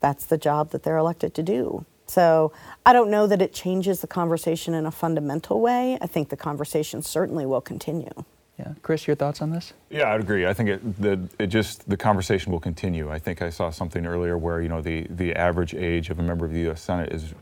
that's 0.00 0.24
the 0.24 0.38
job 0.38 0.70
that 0.70 0.84
they're 0.84 0.96
elected 0.96 1.34
to 1.34 1.42
do. 1.42 1.84
So 2.06 2.52
I 2.86 2.92
don't 2.92 3.10
know 3.10 3.26
that 3.26 3.42
it 3.42 3.52
changes 3.52 4.00
the 4.00 4.06
conversation 4.06 4.74
in 4.74 4.86
a 4.86 4.90
fundamental 4.90 5.60
way. 5.60 5.98
I 6.00 6.06
think 6.06 6.28
the 6.28 6.36
conversation 6.36 7.02
certainly 7.02 7.46
will 7.46 7.62
continue. 7.62 8.24
Yeah, 8.58 8.74
Chris, 8.82 9.06
your 9.08 9.16
thoughts 9.16 9.42
on 9.42 9.50
this? 9.50 9.72
Yeah, 9.90 10.12
I'd 10.12 10.20
agree. 10.20 10.46
I 10.46 10.54
think 10.54 10.68
it, 10.68 11.02
the, 11.02 11.28
it 11.40 11.48
just 11.48 11.88
the 11.88 11.96
conversation 11.96 12.52
will 12.52 12.60
continue. 12.60 13.10
I 13.10 13.18
think 13.18 13.42
I 13.42 13.50
saw 13.50 13.70
something 13.70 14.06
earlier 14.06 14.38
where 14.38 14.60
you 14.60 14.68
know 14.68 14.80
the 14.80 15.08
the 15.10 15.34
average 15.34 15.74
age 15.74 16.08
of 16.08 16.20
a 16.20 16.22
member 16.22 16.44
of 16.44 16.52
the 16.52 16.60
U.S. 16.60 16.80
Senate 16.80 17.12
is 17.12 17.34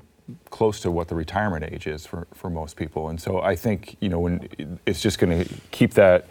close 0.48 0.80
to 0.80 0.90
what 0.90 1.08
the 1.08 1.14
retirement 1.14 1.70
age 1.70 1.86
is 1.86 2.06
for, 2.06 2.26
for 2.32 2.48
most 2.48 2.76
people, 2.76 3.10
and 3.10 3.20
so 3.20 3.42
I 3.42 3.56
think 3.56 3.96
you 4.00 4.08
know 4.08 4.20
when 4.20 4.78
it's 4.86 5.02
just 5.02 5.18
going 5.18 5.44
to 5.44 5.54
keep 5.70 5.92
that 5.94 6.28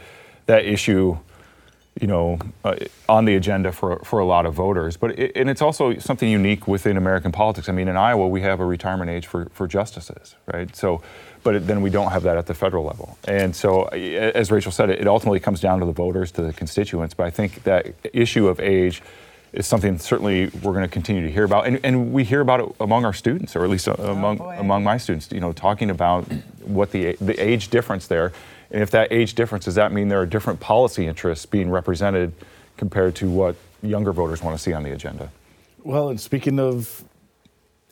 that 0.48 0.66
issue 0.66 1.16
you 2.02 2.08
know, 2.08 2.40
uh, 2.66 2.76
on 3.08 3.26
the 3.26 3.36
agenda 3.36 3.72
for, 3.72 4.00
for 4.00 4.20
a 4.20 4.26
lot 4.26 4.48
of 4.48 4.56
voters. 4.56 4.98
But 4.98 5.20
it, 5.20 5.34
and 5.36 5.50
it's 5.50 5.62
also 5.62 5.98
something 6.00 6.28
unique 6.28 6.68
within 6.68 6.98
American 6.98 7.32
politics. 7.32 7.70
I 7.70 7.74
mean, 7.74 7.88
in 7.88 7.96
Iowa, 7.96 8.28
we 8.28 8.42
have 8.42 8.60
a 8.60 8.66
retirement 8.66 9.12
age 9.12 9.28
for, 9.28 9.46
for 9.54 9.68
justices, 9.68 10.36
right? 10.52 10.76
So, 10.76 11.04
but 11.44 11.56
it, 11.56 11.68
then 11.68 11.84
we 11.84 11.92
don't 11.92 12.12
have 12.12 12.24
that 12.24 12.38
at 12.38 12.48
the 12.48 12.56
federal 12.56 12.84
level. 12.84 13.20
And 13.28 13.56
so, 13.56 13.84
as 13.84 14.52
Rachel 14.52 14.72
said, 14.72 14.90
it, 14.90 15.00
it 15.00 15.08
ultimately 15.08 15.40
comes 15.40 15.62
down 15.62 15.80
to 15.80 15.86
the 15.86 15.92
voters, 15.92 16.32
to 16.32 16.42
the 16.42 16.54
constituents. 16.54 17.14
But 17.14 17.28
I 17.28 17.30
think 17.30 17.64
that 17.64 17.94
issue 18.14 18.48
of 18.48 18.60
age 18.60 19.04
is 19.54 19.68
something 19.68 20.00
certainly 20.00 20.48
we're 20.64 20.74
going 20.74 20.86
to 20.86 20.88
continue 20.88 21.22
to 21.22 21.32
hear 21.32 21.44
about, 21.44 21.68
and, 21.68 21.80
and 21.84 22.12
we 22.14 22.24
hear 22.24 22.40
about 22.42 22.62
it 22.62 22.76
among 22.80 23.06
our 23.06 23.14
students, 23.14 23.56
or 23.56 23.64
at 23.64 23.70
least 23.70 23.88
uh, 23.88 23.96
oh, 24.00 24.12
among 24.12 24.40
among 24.40 24.84
my 24.84 24.98
students. 24.98 25.32
You 25.32 25.42
know, 25.42 25.52
talking 25.52 25.92
about 25.92 26.24
what 26.64 26.92
the 26.92 27.14
the 27.20 27.38
age 27.38 27.68
difference 27.68 28.08
there 28.08 28.32
and 28.72 28.82
if 28.82 28.92
that 28.92 29.12
age 29.12 29.36
difference, 29.36 29.66
does 29.66 29.76
that 29.76 29.92
mean 29.92 30.08
there 30.08 30.22
are 30.22 30.26
different 30.26 30.60
policy 30.60 31.08
interests 31.08 31.46
being 31.46 31.70
represented 31.70 32.34
compared 32.78 33.16
to 33.16 33.30
what 33.30 33.56
younger 33.82 34.14
voters 34.14 34.42
want 34.42 34.58
to 34.58 34.64
see 34.64 34.74
on 34.74 34.84
the 34.84 34.92
agenda? 34.92 35.32
Well, 35.84 36.10
and 36.10 36.20
speaking 36.20 36.60
of 36.60 37.04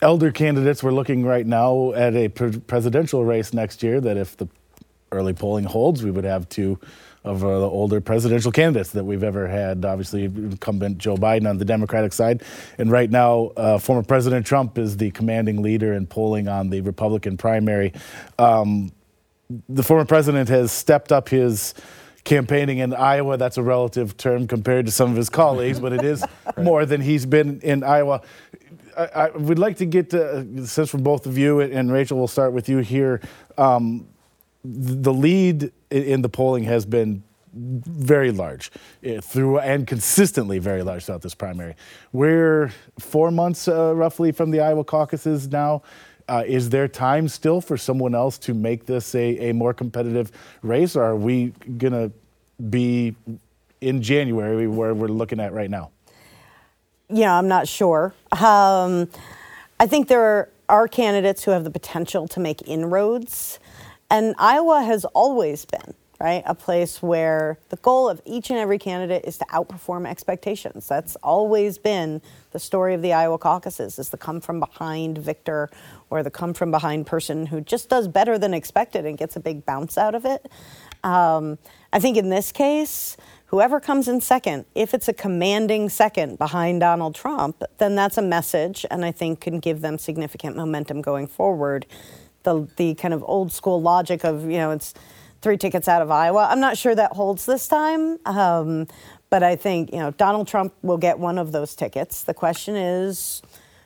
elder 0.02 0.32
candidates, 0.32 0.82
we're 0.82 0.92
looking 0.92 1.26
right 1.26 1.46
now 1.46 1.92
at 1.94 2.16
a 2.16 2.30
presidential 2.30 3.26
race 3.26 3.54
next 3.54 3.84
year 3.84 4.00
that 4.00 4.16
if 4.16 4.38
the 4.38 4.48
early 5.12 5.34
polling 5.34 5.66
holds, 5.66 6.04
we 6.04 6.12
would 6.12 6.24
have 6.24 6.48
two 6.50 6.80
of 7.26 7.44
uh, 7.44 7.60
the 7.60 7.66
older 7.66 8.00
presidential 8.00 8.52
candidates 8.52 8.92
that 8.92 9.04
we've 9.04 9.24
ever 9.24 9.48
had. 9.48 9.84
Obviously, 9.84 10.26
incumbent 10.26 10.98
Joe 11.00 11.18
Biden 11.18 11.50
on 11.50 11.58
the 11.58 11.66
Democratic 11.66 12.14
side, 12.14 12.44
and 12.78 12.90
right 12.90 13.10
now, 13.10 13.52
uh, 13.58 13.78
former 13.78 14.04
President 14.04 14.46
Trump 14.46 14.78
is 14.78 14.96
the 14.96 15.12
commanding 15.12 15.62
leader 15.62 15.94
in 15.94 16.08
polling 16.08 16.48
on 16.48 16.70
the 16.70 16.80
Republican 16.82 17.36
primary. 17.36 17.92
Um, 18.38 18.92
the 19.68 19.84
former 19.84 20.06
president 20.06 20.50
has 20.50 20.72
stepped 20.72 21.12
up 21.12 21.30
his 21.30 21.74
campaigning 22.24 22.78
in 22.80 22.94
Iowa. 22.94 23.38
That's 23.38 23.58
a 23.58 23.64
relative 23.64 24.16
term 24.18 24.48
compared 24.48 24.86
to 24.86 24.92
some 24.92 25.10
of 25.10 25.18
his 25.18 25.30
colleagues, 25.30 25.80
but 25.80 25.94
it 25.94 26.04
is 26.04 26.24
right. 26.46 26.58
more 26.60 26.86
than 26.86 27.02
he's 27.02 27.26
been 27.26 27.60
in 27.62 27.84
Iowa. 27.84 28.22
I, 28.96 29.06
I 29.06 29.30
would 29.32 29.58
like 29.60 29.78
to 29.78 29.86
get 29.86 30.14
a 30.14 30.68
sense 30.68 30.90
from 30.90 31.02
both 31.02 31.26
of 31.26 31.38
you, 31.38 31.62
and 31.62 31.92
Rachel, 31.92 32.18
we'll 32.18 32.28
start 32.28 32.54
with 32.54 32.70
you 32.70 32.78
here. 32.80 33.22
Um, 33.58 34.08
the 34.64 35.14
lead 35.14 35.72
in 35.90 36.22
the 36.22 36.30
polling 36.30 36.66
has 36.66 36.86
been 36.86 37.24
very 37.54 38.32
large 38.32 38.72
eh, 39.04 39.20
through 39.22 39.58
and 39.60 39.88
consistently 39.88 40.60
very 40.60 40.84
large 40.84 41.06
throughout 41.06 41.22
this 41.22 41.34
primary. 41.34 41.76
We're 42.12 42.72
four 43.00 43.32
months 43.32 43.68
uh, 43.68 43.96
roughly 43.96 44.32
from 44.32 44.52
the 44.52 44.60
Iowa 44.60 44.84
caucuses 44.84 45.48
now. 45.48 45.82
Uh, 46.30 46.44
is 46.46 46.70
there 46.70 46.88
time 46.88 47.28
still 47.28 47.60
for 47.60 47.76
someone 47.76 48.14
else 48.14 48.38
to 48.38 48.54
make 48.54 48.86
this 48.86 49.16
a, 49.16 49.50
a 49.50 49.54
more 49.54 49.74
competitive 49.74 50.32
race, 50.62 50.96
or 50.96 51.04
are 51.04 51.16
we 51.16 51.48
going 51.78 51.92
to 51.92 52.12
be 52.70 53.16
in 53.82 54.02
January 54.02 54.68
where 54.68 54.94
we're 54.94 55.08
looking 55.08 55.40
at 55.40 55.54
right 55.54 55.72
now? 55.72 55.90
Yeah, 57.10 57.36
I'm 57.36 57.48
not 57.48 57.68
sure. 57.68 58.14
Um, 58.32 59.10
I 59.80 59.88
think 59.88 60.08
there 60.08 60.50
are 60.68 60.88
candidates 60.88 61.44
who 61.44 61.52
have 61.52 61.64
the 61.64 61.72
potential 61.72 62.28
to 62.28 62.40
make 62.40 62.62
inroads, 62.68 63.60
and 64.12 64.36
Iowa 64.38 64.84
has 64.84 65.06
always 65.06 65.66
been 65.66 65.96
right? 66.20 66.44
A 66.46 66.54
place 66.54 67.02
where 67.02 67.58
the 67.70 67.78
goal 67.78 68.10
of 68.10 68.22
each 68.26 68.50
and 68.50 68.60
every 68.60 68.78
candidate 68.78 69.24
is 69.26 69.38
to 69.38 69.46
outperform 69.46 70.06
expectations. 70.06 70.88
That's 70.88 71.16
always 71.18 71.78
been 71.78 72.22
the 72.52 72.60
story 72.60 72.94
of 72.94 73.02
the 73.02 73.14
Iowa 73.14 73.38
caucuses 73.38 73.98
is 73.98 74.10
the 74.10 74.18
come 74.18 74.42
from 74.42 74.60
behind 74.60 75.18
victor 75.18 75.70
or 76.10 76.22
the 76.22 76.32
come 76.32 76.54
from 76.54 76.72
behind 76.72 77.08
person 77.08 77.46
who 77.46 77.62
just 77.62 77.88
does 77.88 78.08
better 78.10 78.38
than 78.38 78.54
expected 78.54 79.06
and 79.06 79.18
gets 79.18 79.38
a 79.38 79.40
big 79.40 79.66
bounce 79.66 79.98
out 79.98 80.14
of 80.14 80.26
it. 80.26 80.52
Um, 81.06 81.58
I 81.94 82.00
think 82.00 82.18
in 82.18 82.30
this 82.30 82.52
case, 82.52 83.16
whoever 83.46 83.80
comes 83.80 84.10
in 84.10 84.20
second, 84.20 84.66
if 84.76 84.94
it's 84.94 85.08
a 85.08 85.14
commanding 85.14 85.88
second 85.88 86.38
behind 86.38 86.82
Donald 86.82 87.16
Trump, 87.16 87.64
then 87.78 87.96
that's 87.96 88.18
a 88.18 88.22
message 88.22 88.86
and 88.92 89.06
I 89.06 89.12
think 89.12 89.40
can 89.40 89.60
give 89.60 89.80
them 89.80 89.98
significant 89.98 90.58
momentum 90.58 91.02
going 91.02 91.28
forward. 91.28 91.86
The, 92.44 92.68
the 92.76 92.96
kind 92.96 93.14
of 93.14 93.24
old 93.26 93.54
school 93.54 93.82
logic 93.82 94.26
of, 94.26 94.44
you 94.44 94.58
know, 94.58 94.72
it's 94.72 94.94
three 95.42 95.58
tickets 95.58 95.88
out 95.88 96.02
of 96.02 96.12
Iowa. 96.12 96.48
I'm 96.50 96.60
not 96.60 96.78
sure 96.78 96.96
that 96.96 97.14
holds 97.14 97.46
this 97.46 97.68
time. 97.68 98.20
Um, 98.26 98.88
But 99.30 99.44
I 99.44 99.56
think 99.56 99.92
you 99.94 100.00
know 100.00 100.12
Donald 100.12 100.48
Trump 100.48 100.74
will 100.82 100.98
get 100.98 101.20
one 101.20 101.38
of 101.38 101.52
those 101.52 101.76
tickets. 101.76 102.24
The 102.24 102.34
question 102.34 102.76
is, 102.76 103.44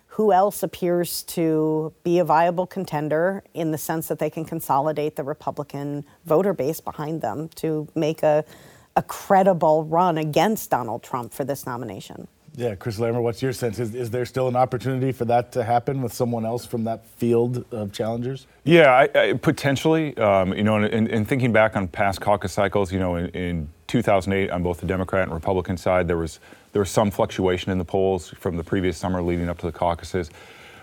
who 0.08 0.32
else 0.32 0.64
appears 0.64 1.24
to 1.24 1.92
be 2.04 2.20
a 2.20 2.24
viable 2.24 2.66
contender 2.66 3.44
in 3.54 3.72
the 3.72 3.78
sense 3.78 4.08
that 4.08 4.20
they 4.20 4.30
can 4.30 4.46
consolidate 4.46 5.16
the 5.16 5.24
Republican 5.24 6.06
voter 6.26 6.54
base 6.54 6.80
behind 6.80 7.22
them 7.22 7.50
to 7.56 7.88
make 7.94 8.24
a 8.24 8.46
a 8.96 9.02
credible 9.02 9.84
run 9.84 10.18
against 10.18 10.70
Donald 10.70 11.04
Trump 11.04 11.34
for 11.34 11.44
this 11.44 11.66
nomination. 11.66 12.28
Yeah, 12.56 12.76
Chris 12.76 13.00
Larimer, 13.00 13.20
what's 13.20 13.42
your 13.42 13.52
sense? 13.52 13.80
Is, 13.80 13.96
is 13.96 14.12
there 14.12 14.26
still 14.26 14.48
an 14.48 14.56
opportunity 14.56 15.12
for 15.12 15.26
that 15.26 15.52
to 15.54 15.64
happen 15.64 16.04
with 16.04 16.14
someone 16.14 16.46
else 16.46 16.68
from 16.68 16.84
that 16.84 17.04
field 17.18 17.66
of 17.72 17.92
challengers? 17.92 18.46
Yeah, 18.64 18.92
I, 18.92 19.10
I, 19.20 19.34
potentially. 19.34 20.16
Um, 20.18 20.54
you 20.54 20.64
know, 20.64 20.78
and, 20.78 21.08
and, 21.08 21.28
thinking 21.28 21.52
back 21.52 21.76
on 21.76 21.88
past 21.88 22.22
caucus 22.22 22.54
cycles, 22.54 22.92
you 22.92 23.00
know, 23.00 23.16
in, 23.16 23.30
in, 23.30 23.70
2008 23.88 24.50
on 24.50 24.64
both 24.64 24.80
the 24.80 24.88
Democrat 24.88 25.24
and 25.24 25.34
Republican 25.34 25.78
side, 25.78 26.08
there 26.08 26.18
was 26.18 26.40
there 26.72 26.80
was 26.80 26.90
some 26.90 27.12
fluctuation 27.12 27.72
in 27.72 27.78
the 27.78 27.86
polls 27.86 28.30
from 28.40 28.58
the 28.58 28.64
previous 28.64 28.98
summer 28.98 29.22
leading 29.22 29.50
up 29.50 29.60
to 29.60 29.68
the 29.68 29.72
caucuses. 29.72 30.32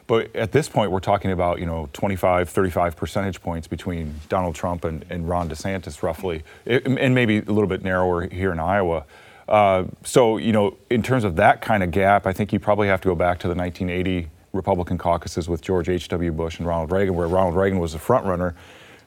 But 0.07 0.35
at 0.35 0.53
this 0.53 0.69
point, 0.69 0.91
we're 0.91 1.01
talking 1.01 1.33
about, 1.33 1.61
you 1.61 1.67
know, 1.67 1.89
25, 1.93 2.49
35 2.49 2.97
percentage 2.97 3.41
points 3.41 3.67
between 3.67 4.15
Donald 4.29 4.55
Trump 4.55 4.85
and, 4.85 5.05
and 5.11 5.29
Ron 5.29 5.49
DeSantis, 5.49 6.03
roughly, 6.03 6.43
it, 6.65 6.87
and 6.87 7.15
maybe 7.15 7.39
a 7.39 7.43
little 7.43 7.69
bit 7.69 7.83
narrower 7.83 8.29
here 8.29 8.53
in 8.53 8.61
Iowa. 8.61 9.05
Uh, 9.51 9.85
so, 10.05 10.37
you 10.37 10.53
know, 10.53 10.77
in 10.91 11.03
terms 11.03 11.25
of 11.25 11.35
that 11.37 11.61
kind 11.61 11.83
of 11.83 11.91
gap, 11.91 12.25
I 12.27 12.33
think 12.33 12.53
you 12.53 12.61
probably 12.61 12.87
have 12.87 13.01
to 13.01 13.09
go 13.09 13.17
back 13.17 13.41
to 13.41 13.49
the 13.49 13.55
1980 13.55 14.31
Republican 14.53 14.97
caucuses 14.97 15.49
with 15.49 15.61
George 15.61 15.89
H.W. 15.89 16.31
Bush 16.31 16.59
and 16.59 16.69
Ronald 16.69 16.93
Reagan, 16.93 17.15
where 17.17 17.27
Ronald 17.27 17.57
Reagan 17.57 17.81
was 17.81 17.93
the 17.93 17.99
front 17.99 18.27
runner. 18.27 18.55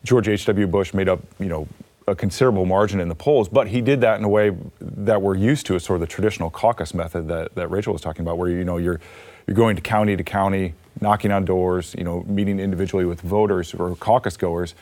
George 0.04 0.28
H.W. 0.28 0.68
Bush 0.68 0.94
made 0.94 1.08
up, 1.08 1.22
you 1.40 1.48
know, 1.48 1.68
a 2.08 2.16
considerable 2.16 2.66
margin 2.66 3.00
in 3.00 3.08
the 3.08 3.16
polls, 3.16 3.48
but 3.48 3.68
he 3.70 3.80
did 3.80 4.02
that 4.02 4.20
in 4.20 4.26
a 4.26 4.30
way 4.30 4.52
that 4.82 5.22
we're 5.22 5.36
used 5.36 5.66
to, 5.68 5.80
sort 5.80 5.96
of 5.96 6.02
the 6.02 6.08
traditional 6.08 6.50
caucus 6.50 6.94
method 6.94 7.30
that, 7.30 7.56
that 7.56 7.70
Rachel 7.70 7.94
was 7.94 8.02
talking 8.02 8.24
about, 8.24 8.38
where 8.38 8.50
you 8.50 8.66
know 8.66 8.76
you're 8.76 9.00
you're 9.48 9.56
going 9.56 9.78
to 9.78 9.82
county 9.82 10.18
to 10.18 10.24
county, 10.24 10.74
knocking 11.00 11.32
on 11.32 11.46
doors, 11.46 11.96
you 11.98 12.04
know, 12.04 12.24
meeting 12.24 12.60
individually 12.60 13.06
with 13.06 13.22
voters 13.22 13.74
or 13.74 13.96
caucus 13.96 14.36
goers. 14.36 14.76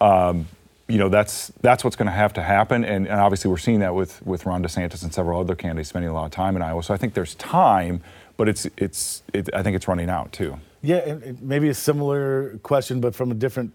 Um, 0.00 0.46
you 0.88 0.98
know, 0.98 1.08
that's 1.08 1.52
that's 1.62 1.82
what's 1.82 1.96
going 1.96 2.06
to 2.06 2.12
have 2.12 2.32
to 2.34 2.42
happen, 2.42 2.84
and, 2.84 3.06
and, 3.08 3.20
obviously 3.20 3.50
we're 3.50 3.58
seeing 3.58 3.80
that 3.80 3.94
with 3.94 4.24
with 4.24 4.46
Ron 4.46 4.62
DeSantis 4.62 5.02
and 5.02 5.12
several 5.12 5.40
other 5.40 5.56
candidates 5.56 5.88
spending 5.88 6.10
a 6.10 6.14
lot 6.14 6.26
of 6.26 6.30
time 6.30 6.54
in 6.54 6.62
Iowa. 6.62 6.82
So 6.82 6.94
I 6.94 6.96
think 6.96 7.14
there's 7.14 7.34
time, 7.34 8.02
but 8.36 8.48
it's 8.48 8.66
it's 8.76 9.22
it, 9.32 9.48
I 9.52 9.62
think 9.62 9.74
it's 9.74 9.88
running 9.88 10.08
out 10.08 10.32
too. 10.32 10.58
Yeah, 10.82 10.98
and 10.98 11.42
maybe 11.42 11.68
a 11.68 11.74
similar 11.74 12.58
question, 12.62 13.00
but 13.00 13.14
from 13.14 13.30
a 13.30 13.34
different 13.34 13.72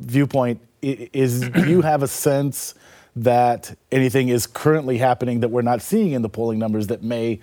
viewpoint. 0.00 0.60
Is 0.80 1.40
do 1.40 1.68
you 1.68 1.82
have 1.82 2.04
a 2.04 2.08
sense 2.08 2.74
that 3.16 3.76
anything 3.90 4.28
is 4.28 4.46
currently 4.46 4.98
happening 4.98 5.40
that 5.40 5.48
we're 5.48 5.62
not 5.62 5.82
seeing 5.82 6.12
in 6.12 6.22
the 6.22 6.28
polling 6.28 6.58
numbers 6.58 6.86
that 6.86 7.02
may 7.02 7.40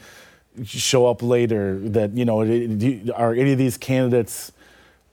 show 0.64 1.06
up 1.06 1.22
later 1.22 1.78
that 1.80 2.16
you 2.16 2.24
know 2.24 2.40
are 3.14 3.34
any 3.34 3.52
of 3.52 3.58
these 3.58 3.78
candidates 3.78 4.54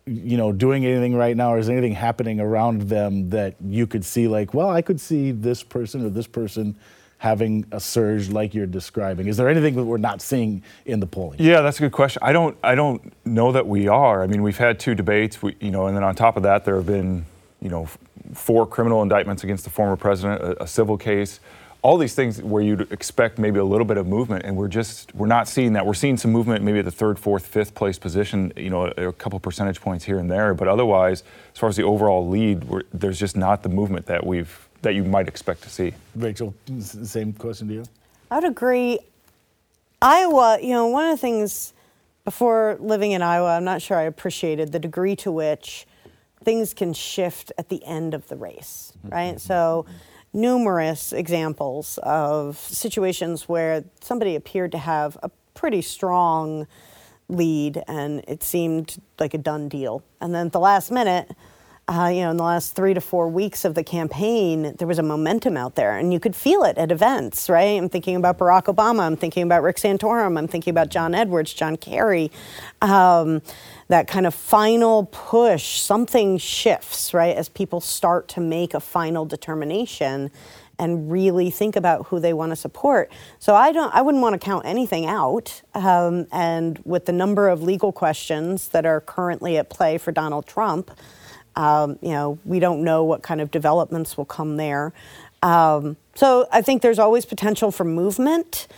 you 0.06 0.36
know 0.36 0.52
doing 0.52 0.84
anything 0.84 1.14
right 1.14 1.36
now 1.36 1.54
or 1.54 1.58
is 1.58 1.68
anything 1.68 1.94
happening 1.94 2.40
around 2.40 2.82
them 2.82 3.30
that 3.30 3.54
you 3.64 3.86
could 3.86 4.04
see 4.04 4.26
like 4.26 4.52
well 4.52 4.68
i 4.68 4.82
could 4.82 5.00
see 5.00 5.30
this 5.30 5.62
person 5.62 6.04
or 6.04 6.08
this 6.08 6.26
person 6.26 6.74
having 7.22 7.64
a 7.70 7.78
surge 7.78 8.30
like 8.30 8.52
you're 8.52 8.66
describing. 8.66 9.28
Is 9.28 9.36
there 9.36 9.48
anything 9.48 9.76
that 9.76 9.84
we're 9.84 9.96
not 9.96 10.20
seeing 10.20 10.60
in 10.86 10.98
the 10.98 11.06
polling? 11.06 11.38
Yeah 11.38 11.60
that's 11.60 11.78
a 11.78 11.82
good 11.82 11.92
question. 11.92 12.20
I 12.20 12.32
don't 12.32 12.56
i 12.64 12.74
don't 12.74 13.12
know 13.24 13.52
that 13.52 13.64
we 13.64 13.86
are. 13.86 14.24
I 14.24 14.26
mean 14.26 14.42
we've 14.42 14.58
had 14.58 14.80
two 14.80 14.96
debates. 14.96 15.40
We, 15.40 15.54
you 15.60 15.70
know 15.70 15.86
and 15.86 15.96
then 15.96 16.02
on 16.02 16.16
top 16.16 16.36
of 16.36 16.42
that 16.42 16.64
there 16.64 16.74
have 16.74 16.86
been 16.86 17.24
you 17.60 17.68
know 17.68 17.88
four 18.34 18.66
criminal 18.66 19.02
indictments 19.02 19.44
against 19.44 19.62
the 19.62 19.70
former 19.70 19.94
president 19.94 20.42
a, 20.42 20.64
a 20.64 20.66
civil 20.66 20.98
case 20.98 21.38
all 21.82 21.98
these 21.98 22.14
things 22.14 22.40
where 22.40 22.62
you'd 22.62 22.92
expect 22.92 23.38
maybe 23.38 23.58
a 23.58 23.64
little 23.64 23.84
bit 23.84 23.96
of 23.96 24.06
movement, 24.06 24.44
and 24.44 24.56
we're 24.56 24.68
just 24.68 25.12
we're 25.14 25.26
not 25.26 25.48
seeing 25.48 25.72
that. 25.72 25.84
We're 25.84 25.94
seeing 25.94 26.16
some 26.16 26.30
movement, 26.30 26.64
maybe 26.64 26.78
at 26.78 26.84
the 26.84 26.92
third, 26.92 27.18
fourth, 27.18 27.44
fifth 27.44 27.74
place 27.74 27.98
position, 27.98 28.52
you 28.56 28.70
know, 28.70 28.92
a, 28.96 29.08
a 29.08 29.12
couple 29.12 29.38
percentage 29.40 29.80
points 29.80 30.04
here 30.04 30.18
and 30.18 30.30
there. 30.30 30.54
But 30.54 30.68
otherwise, 30.68 31.24
as 31.52 31.58
far 31.58 31.68
as 31.68 31.76
the 31.76 31.82
overall 31.82 32.28
lead, 32.28 32.64
there's 32.92 33.18
just 33.18 33.36
not 33.36 33.64
the 33.64 33.68
movement 33.68 34.06
that 34.06 34.24
we've 34.24 34.68
that 34.82 34.94
you 34.94 35.04
might 35.04 35.28
expect 35.28 35.62
to 35.62 35.70
see. 35.70 35.92
Rachel, 36.14 36.54
same 36.80 37.32
question 37.32 37.68
to 37.68 37.74
you. 37.74 37.84
I 38.30 38.36
would 38.36 38.44
agree. 38.44 38.98
Iowa, 40.00 40.58
you 40.60 40.70
know, 40.70 40.86
one 40.88 41.04
of 41.04 41.10
the 41.12 41.20
things 41.20 41.72
before 42.24 42.76
living 42.80 43.12
in 43.12 43.22
Iowa, 43.22 43.56
I'm 43.56 43.64
not 43.64 43.82
sure 43.82 43.96
I 43.96 44.02
appreciated 44.02 44.72
the 44.72 44.78
degree 44.78 45.16
to 45.16 45.30
which 45.30 45.86
things 46.42 46.74
can 46.74 46.92
shift 46.92 47.52
at 47.58 47.68
the 47.68 47.84
end 47.84 48.14
of 48.14 48.28
the 48.28 48.36
race, 48.36 48.92
right? 49.04 49.36
Mm-hmm. 49.36 49.38
So 49.38 49.86
numerous 50.32 51.12
examples 51.12 51.98
of 52.02 52.56
situations 52.56 53.48
where 53.48 53.84
somebody 54.00 54.34
appeared 54.34 54.72
to 54.72 54.78
have 54.78 55.18
a 55.22 55.30
pretty 55.54 55.82
strong 55.82 56.66
lead 57.28 57.82
and 57.86 58.24
it 58.28 58.42
seemed 58.42 59.00
like 59.18 59.34
a 59.34 59.38
done 59.38 59.68
deal. 59.68 60.02
And 60.20 60.34
then 60.34 60.46
at 60.46 60.52
the 60.52 60.60
last 60.60 60.90
minute, 60.90 61.30
uh, 61.92 62.08
you 62.08 62.22
know, 62.22 62.30
in 62.30 62.38
the 62.38 62.42
last 62.42 62.74
three 62.74 62.94
to 62.94 63.02
four 63.02 63.28
weeks 63.28 63.66
of 63.66 63.74
the 63.74 63.84
campaign, 63.84 64.74
there 64.78 64.88
was 64.88 64.98
a 64.98 65.02
momentum 65.02 65.58
out 65.58 65.74
there, 65.74 65.98
and 65.98 66.10
you 66.10 66.18
could 66.18 66.34
feel 66.34 66.64
it 66.64 66.78
at 66.78 66.90
events, 66.90 67.50
right? 67.50 67.76
I'm 67.78 67.90
thinking 67.90 68.16
about 68.16 68.38
Barack 68.38 68.74
Obama, 68.74 69.00
I'm 69.00 69.16
thinking 69.16 69.42
about 69.42 69.62
Rick 69.62 69.76
Santorum, 69.76 70.38
I'm 70.38 70.48
thinking 70.48 70.70
about 70.70 70.88
John 70.88 71.14
Edwards, 71.14 71.52
John 71.52 71.76
Kerry. 71.76 72.30
Um, 72.80 73.42
that 73.88 74.08
kind 74.08 74.26
of 74.26 74.34
final 74.34 75.04
push, 75.12 75.80
something 75.80 76.38
shifts, 76.38 77.12
right, 77.12 77.36
as 77.36 77.50
people 77.50 77.82
start 77.82 78.26
to 78.28 78.40
make 78.40 78.72
a 78.72 78.80
final 78.80 79.26
determination 79.26 80.30
and 80.78 81.12
really 81.12 81.50
think 81.50 81.76
about 81.76 82.06
who 82.06 82.18
they 82.18 82.32
want 82.32 82.50
to 82.50 82.56
support. 82.56 83.12
So 83.38 83.54
I 83.54 83.70
don't, 83.70 83.94
I 83.94 84.00
wouldn't 84.00 84.22
want 84.22 84.32
to 84.32 84.38
count 84.38 84.64
anything 84.64 85.04
out. 85.04 85.60
Um, 85.74 86.26
and 86.32 86.80
with 86.86 87.04
the 87.04 87.12
number 87.12 87.48
of 87.48 87.62
legal 87.62 87.92
questions 87.92 88.68
that 88.68 88.86
are 88.86 89.02
currently 89.02 89.58
at 89.58 89.68
play 89.68 89.98
for 89.98 90.10
Donald 90.10 90.46
Trump, 90.46 90.90
um, 91.56 91.98
you 92.00 92.10
know, 92.10 92.38
we 92.44 92.58
don't 92.58 92.82
know 92.82 93.04
what 93.04 93.22
kind 93.22 93.40
of 93.40 93.50
developments 93.50 94.16
will 94.16 94.24
come 94.24 94.56
there. 94.56 94.92
Um, 95.42 95.96
so 96.14 96.46
I 96.52 96.62
think 96.62 96.82
there's 96.82 96.98
always 96.98 97.24
potential 97.24 97.70
for 97.70 97.84
movement 97.84 98.68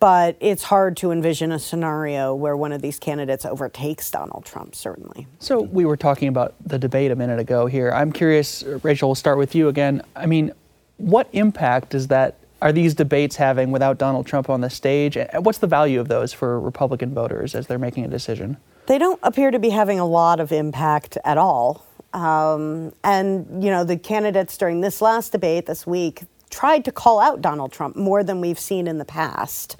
but 0.00 0.36
it's 0.40 0.62
hard 0.62 0.96
to 0.98 1.10
envision 1.10 1.52
a 1.52 1.58
scenario 1.58 2.34
where 2.34 2.56
one 2.56 2.72
of 2.72 2.80
these 2.80 2.98
candidates 2.98 3.44
overtakes 3.44 4.10
Donald 4.10 4.44
Trump, 4.44 4.74
certainly. 4.74 5.26
So, 5.38 5.60
we 5.60 5.84
were 5.84 5.96
talking 5.96 6.28
about 6.28 6.54
the 6.64 6.78
debate 6.78 7.10
a 7.10 7.16
minute 7.16 7.38
ago 7.38 7.66
here. 7.66 7.90
I'm 7.92 8.10
curious, 8.10 8.64
Rachel, 8.82 9.10
we'll 9.10 9.14
start 9.14 9.36
with 9.36 9.54
you 9.54 9.68
again. 9.68 10.02
I 10.16 10.26
mean, 10.26 10.52
what 10.96 11.28
impact 11.32 11.94
is 11.94 12.08
that? 12.08 12.36
Are 12.62 12.72
these 12.72 12.94
debates 12.94 13.36
having 13.36 13.72
without 13.72 13.98
Donald 13.98 14.26
Trump 14.26 14.48
on 14.48 14.62
the 14.62 14.70
stage? 14.70 15.18
And 15.18 15.44
what's 15.44 15.58
the 15.58 15.66
value 15.66 16.00
of 16.00 16.08
those 16.08 16.32
for 16.32 16.58
Republican 16.58 17.12
voters 17.12 17.54
as 17.54 17.66
they're 17.66 17.78
making 17.78 18.06
a 18.06 18.08
decision? 18.08 18.56
They 18.86 18.96
don't 18.96 19.20
appear 19.22 19.50
to 19.50 19.58
be 19.58 19.68
having 19.68 20.00
a 20.00 20.06
lot 20.06 20.40
of 20.40 20.50
impact 20.50 21.18
at 21.24 21.36
all. 21.36 21.84
Um, 22.14 22.92
and, 23.02 23.62
you 23.62 23.70
know, 23.70 23.84
the 23.84 23.98
candidates 23.98 24.56
during 24.56 24.80
this 24.80 25.02
last 25.02 25.32
debate 25.32 25.66
this 25.66 25.86
week, 25.86 26.22
tried 26.48 26.84
to 26.84 26.92
call 26.92 27.18
out 27.18 27.42
Donald 27.42 27.72
Trump 27.72 27.96
more 27.96 28.22
than 28.22 28.40
we've 28.40 28.58
seen 28.58 28.86
in 28.86 28.98
the 28.98 29.04
past. 29.04 29.76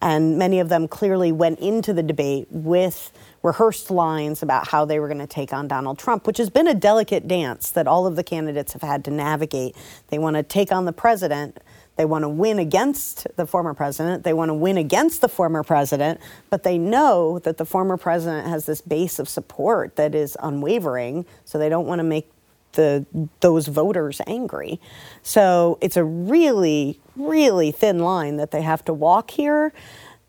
And 0.00 0.38
many 0.38 0.60
of 0.60 0.68
them 0.68 0.88
clearly 0.88 1.32
went 1.32 1.58
into 1.58 1.92
the 1.92 2.02
debate 2.02 2.46
with 2.50 3.12
rehearsed 3.42 3.90
lines 3.90 4.42
about 4.42 4.68
how 4.68 4.84
they 4.84 5.00
were 5.00 5.08
going 5.08 5.18
to 5.18 5.26
take 5.26 5.52
on 5.52 5.68
Donald 5.68 5.98
Trump, 5.98 6.26
which 6.26 6.38
has 6.38 6.50
been 6.50 6.66
a 6.66 6.74
delicate 6.74 7.26
dance 7.26 7.70
that 7.70 7.88
all 7.88 8.06
of 8.06 8.16
the 8.16 8.24
candidates 8.24 8.72
have 8.72 8.82
had 8.82 9.04
to 9.04 9.10
navigate. 9.10 9.76
They 10.08 10.18
want 10.18 10.36
to 10.36 10.42
take 10.42 10.72
on 10.72 10.84
the 10.84 10.92
president. 10.92 11.58
They 11.96 12.04
want 12.04 12.22
to 12.22 12.28
win 12.28 12.58
against 12.58 13.26
the 13.36 13.46
former 13.46 13.74
president. 13.74 14.24
They 14.24 14.32
want 14.32 14.48
to 14.48 14.54
win 14.54 14.78
against 14.78 15.20
the 15.20 15.28
former 15.28 15.62
president, 15.62 16.20
but 16.48 16.62
they 16.62 16.78
know 16.78 17.38
that 17.40 17.58
the 17.58 17.66
former 17.66 17.96
president 17.96 18.48
has 18.48 18.66
this 18.66 18.80
base 18.80 19.18
of 19.18 19.28
support 19.28 19.96
that 19.96 20.14
is 20.14 20.36
unwavering, 20.42 21.26
so 21.44 21.58
they 21.58 21.68
don't 21.68 21.86
want 21.86 21.98
to 21.98 22.04
make 22.04 22.30
the 22.72 23.04
those 23.40 23.66
voters 23.66 24.20
angry. 24.26 24.80
So 25.22 25.78
it's 25.82 25.98
a 25.98 26.04
really, 26.04 26.98
really 27.16 27.70
thin 27.70 27.98
line 27.98 28.38
that 28.38 28.50
they 28.50 28.62
have 28.62 28.84
to 28.86 28.94
walk 28.94 29.30
here. 29.30 29.72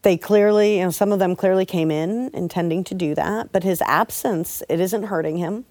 They 0.01 0.17
clearly, 0.17 0.79
you 0.79 0.83
know, 0.83 0.91
some 0.91 1.13
of 1.13 1.19
them 1.19 1.33
clearly 1.33 1.65
came 1.65 1.89
in 1.89 2.29
intending 2.33 2.83
to 2.85 2.93
do 2.93 3.15
that, 3.15 3.53
but 3.53 3.63
his 3.63 3.81
absence, 3.83 4.61
it 4.67 4.81
isn't 4.81 5.03
hurting 5.03 5.37
him. 5.37 5.63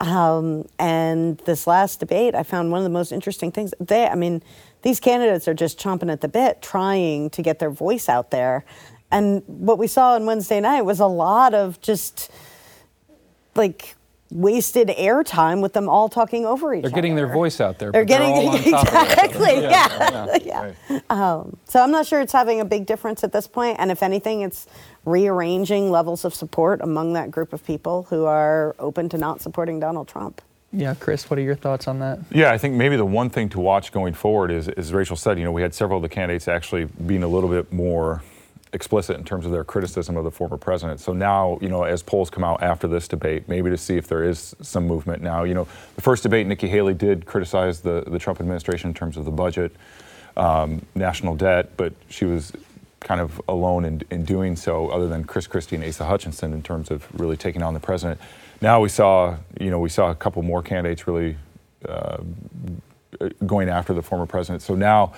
Um, 0.00 0.68
and 0.78 1.38
this 1.38 1.66
last 1.66 2.00
debate, 2.00 2.34
I 2.34 2.42
found 2.42 2.70
one 2.70 2.78
of 2.78 2.84
the 2.84 2.90
most 2.90 3.12
interesting 3.12 3.52
things. 3.52 3.72
They, 3.80 4.06
I 4.06 4.14
mean, 4.14 4.42
these 4.82 5.00
candidates 5.00 5.48
are 5.48 5.54
just 5.54 5.78
chomping 5.78 6.12
at 6.12 6.20
the 6.20 6.28
bit, 6.28 6.60
trying 6.60 7.30
to 7.30 7.42
get 7.42 7.58
their 7.58 7.70
voice 7.70 8.08
out 8.08 8.30
there. 8.30 8.64
And 9.10 9.42
what 9.46 9.78
we 9.78 9.86
saw 9.86 10.14
on 10.14 10.26
Wednesday 10.26 10.60
night 10.60 10.82
was 10.82 11.00
a 11.00 11.06
lot 11.06 11.54
of 11.54 11.80
just 11.80 12.30
like 13.54 13.96
wasted 14.30 14.88
airtime 14.88 15.60
with 15.60 15.72
them 15.72 15.88
all 15.88 16.08
talking 16.08 16.44
over 16.44 16.74
each 16.74 16.82
They're 16.82 16.88
other. 16.88 16.90
They're 16.90 16.96
getting 16.96 17.14
their 17.14 17.32
voice 17.32 17.60
out 17.60 17.78
there. 17.78 17.92
They're 17.92 18.04
getting 18.04 18.34
they're 18.52 18.56
exactly, 18.56 19.60
yeah, 19.62 20.38
yeah. 20.42 20.72
yeah. 20.88 21.00
Um, 21.10 21.56
so 21.66 21.82
I'm 21.82 21.90
not 21.90 22.06
sure 22.06 22.20
it's 22.20 22.32
having 22.32 22.60
a 22.60 22.64
big 22.64 22.86
difference 22.86 23.22
at 23.22 23.32
this 23.32 23.46
point, 23.46 23.76
and 23.78 23.90
if 23.90 24.02
anything, 24.02 24.40
it's 24.42 24.66
rearranging 25.04 25.90
levels 25.90 26.24
of 26.24 26.34
support 26.34 26.80
among 26.80 27.12
that 27.12 27.30
group 27.30 27.52
of 27.52 27.64
people 27.64 28.04
who 28.04 28.24
are 28.24 28.74
open 28.78 29.08
to 29.10 29.18
not 29.18 29.40
supporting 29.40 29.78
Donald 29.78 30.08
Trump. 30.08 30.40
Yeah, 30.72 30.94
Chris, 30.94 31.30
what 31.30 31.38
are 31.38 31.42
your 31.42 31.54
thoughts 31.54 31.86
on 31.86 32.00
that? 32.00 32.18
Yeah, 32.32 32.50
I 32.50 32.58
think 32.58 32.74
maybe 32.74 32.96
the 32.96 33.04
one 33.04 33.30
thing 33.30 33.48
to 33.50 33.60
watch 33.60 33.92
going 33.92 34.12
forward 34.12 34.50
is, 34.50 34.68
as 34.68 34.92
Rachel 34.92 35.14
said, 35.14 35.38
you 35.38 35.44
know, 35.44 35.52
we 35.52 35.62
had 35.62 35.72
several 35.72 35.98
of 35.98 36.02
the 36.02 36.08
candidates 36.08 36.48
actually 36.48 36.86
being 37.06 37.22
a 37.22 37.28
little 37.28 37.48
bit 37.48 37.72
more 37.72 38.22
explicit 38.74 39.16
in 39.16 39.24
terms 39.24 39.46
of 39.46 39.52
their 39.52 39.64
criticism 39.64 40.16
of 40.16 40.24
the 40.24 40.30
former 40.30 40.58
president. 40.58 41.00
So 41.00 41.12
now, 41.12 41.58
you 41.62 41.68
know, 41.68 41.84
as 41.84 42.02
polls 42.02 42.28
come 42.28 42.44
out 42.44 42.62
after 42.62 42.88
this 42.88 43.08
debate, 43.08 43.48
maybe 43.48 43.70
to 43.70 43.78
see 43.78 43.96
if 43.96 44.08
there 44.08 44.24
is 44.24 44.54
some 44.60 44.86
movement 44.86 45.22
now. 45.22 45.44
You 45.44 45.54
know, 45.54 45.68
the 45.94 46.02
first 46.02 46.22
debate, 46.24 46.46
Nikki 46.46 46.68
Haley 46.68 46.94
did 46.94 47.24
criticize 47.24 47.80
the, 47.80 48.04
the 48.06 48.18
Trump 48.18 48.40
administration 48.40 48.90
in 48.90 48.94
terms 48.94 49.16
of 49.16 49.24
the 49.24 49.30
budget, 49.30 49.74
um, 50.36 50.84
national 50.94 51.36
debt, 51.36 51.76
but 51.76 51.92
she 52.08 52.24
was 52.24 52.52
kind 53.00 53.20
of 53.20 53.40
alone 53.48 53.84
in, 53.84 54.02
in 54.10 54.24
doing 54.24 54.56
so, 54.56 54.88
other 54.88 55.08
than 55.08 55.24
Chris 55.24 55.46
Christie 55.46 55.76
and 55.76 55.84
Asa 55.84 56.04
Hutchinson, 56.04 56.52
in 56.52 56.62
terms 56.62 56.90
of 56.90 57.06
really 57.18 57.36
taking 57.36 57.62
on 57.62 57.74
the 57.74 57.80
president. 57.80 58.20
Now 58.60 58.80
we 58.80 58.88
saw, 58.88 59.36
you 59.60 59.70
know, 59.70 59.78
we 59.78 59.88
saw 59.88 60.10
a 60.10 60.14
couple 60.14 60.42
more 60.42 60.62
candidates 60.62 61.06
really 61.06 61.36
uh, 61.88 62.18
going 63.46 63.68
after 63.68 63.94
the 63.94 64.02
former 64.02 64.26
president. 64.26 64.62
So 64.62 64.74
now, 64.74 65.12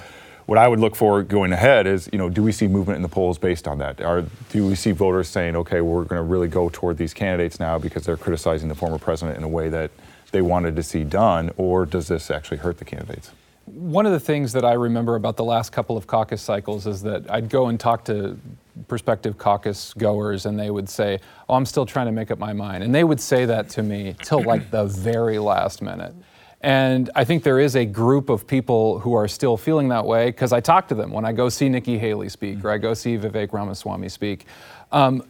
what 0.46 0.58
I 0.58 0.68
would 0.68 0.78
look 0.78 0.94
for 0.94 1.22
going 1.22 1.52
ahead 1.52 1.86
is, 1.86 2.08
you 2.12 2.18
know, 2.18 2.30
do 2.30 2.42
we 2.42 2.52
see 2.52 2.68
movement 2.68 2.96
in 2.96 3.02
the 3.02 3.08
polls 3.08 3.36
based 3.36 3.66
on 3.66 3.78
that? 3.78 4.00
Or 4.00 4.24
do 4.50 4.66
we 4.66 4.76
see 4.76 4.92
voters 4.92 5.28
saying, 5.28 5.56
okay, 5.56 5.80
we're 5.80 6.04
going 6.04 6.20
to 6.20 6.22
really 6.22 6.48
go 6.48 6.70
toward 6.72 6.96
these 6.96 7.12
candidates 7.12 7.58
now 7.58 7.78
because 7.78 8.04
they're 8.04 8.16
criticizing 8.16 8.68
the 8.68 8.74
former 8.74 8.98
president 8.98 9.36
in 9.36 9.42
a 9.42 9.48
way 9.48 9.68
that 9.68 9.90
they 10.30 10.42
wanted 10.42 10.76
to 10.76 10.82
see 10.82 11.04
done, 11.04 11.50
or 11.56 11.86
does 11.86 12.08
this 12.08 12.30
actually 12.30 12.58
hurt 12.58 12.78
the 12.78 12.84
candidates? 12.84 13.30
One 13.64 14.06
of 14.06 14.12
the 14.12 14.20
things 14.20 14.52
that 14.52 14.64
I 14.64 14.74
remember 14.74 15.16
about 15.16 15.36
the 15.36 15.44
last 15.44 15.70
couple 15.70 15.96
of 15.96 16.06
caucus 16.06 16.40
cycles 16.40 16.86
is 16.86 17.02
that 17.02 17.28
I'd 17.28 17.48
go 17.48 17.66
and 17.66 17.80
talk 17.80 18.04
to 18.04 18.38
prospective 18.86 19.38
caucus 19.38 19.92
goers 19.94 20.46
and 20.46 20.58
they 20.58 20.70
would 20.70 20.88
say, 20.88 21.18
Oh, 21.48 21.54
I'm 21.54 21.66
still 21.66 21.86
trying 21.86 22.06
to 22.06 22.12
make 22.12 22.30
up 22.30 22.38
my 22.38 22.52
mind. 22.52 22.84
And 22.84 22.94
they 22.94 23.02
would 23.02 23.20
say 23.20 23.44
that 23.46 23.68
to 23.70 23.82
me 23.82 24.14
till 24.22 24.42
like 24.42 24.70
the 24.70 24.84
very 24.84 25.40
last 25.40 25.82
minute. 25.82 26.14
And 26.62 27.10
I 27.14 27.24
think 27.24 27.42
there 27.42 27.60
is 27.60 27.76
a 27.76 27.84
group 27.84 28.28
of 28.28 28.46
people 28.46 28.98
who 29.00 29.14
are 29.14 29.28
still 29.28 29.56
feeling 29.56 29.88
that 29.88 30.04
way 30.04 30.26
because 30.26 30.52
I 30.52 30.60
talk 30.60 30.88
to 30.88 30.94
them 30.94 31.10
when 31.10 31.24
I 31.24 31.32
go 31.32 31.48
see 31.48 31.68
Nikki 31.68 31.98
Haley 31.98 32.28
speak 32.28 32.64
or 32.64 32.70
I 32.70 32.78
go 32.78 32.94
see 32.94 33.16
Vivek 33.18 33.52
Ramaswamy 33.52 34.08
speak. 34.08 34.46
Um, 34.90 35.22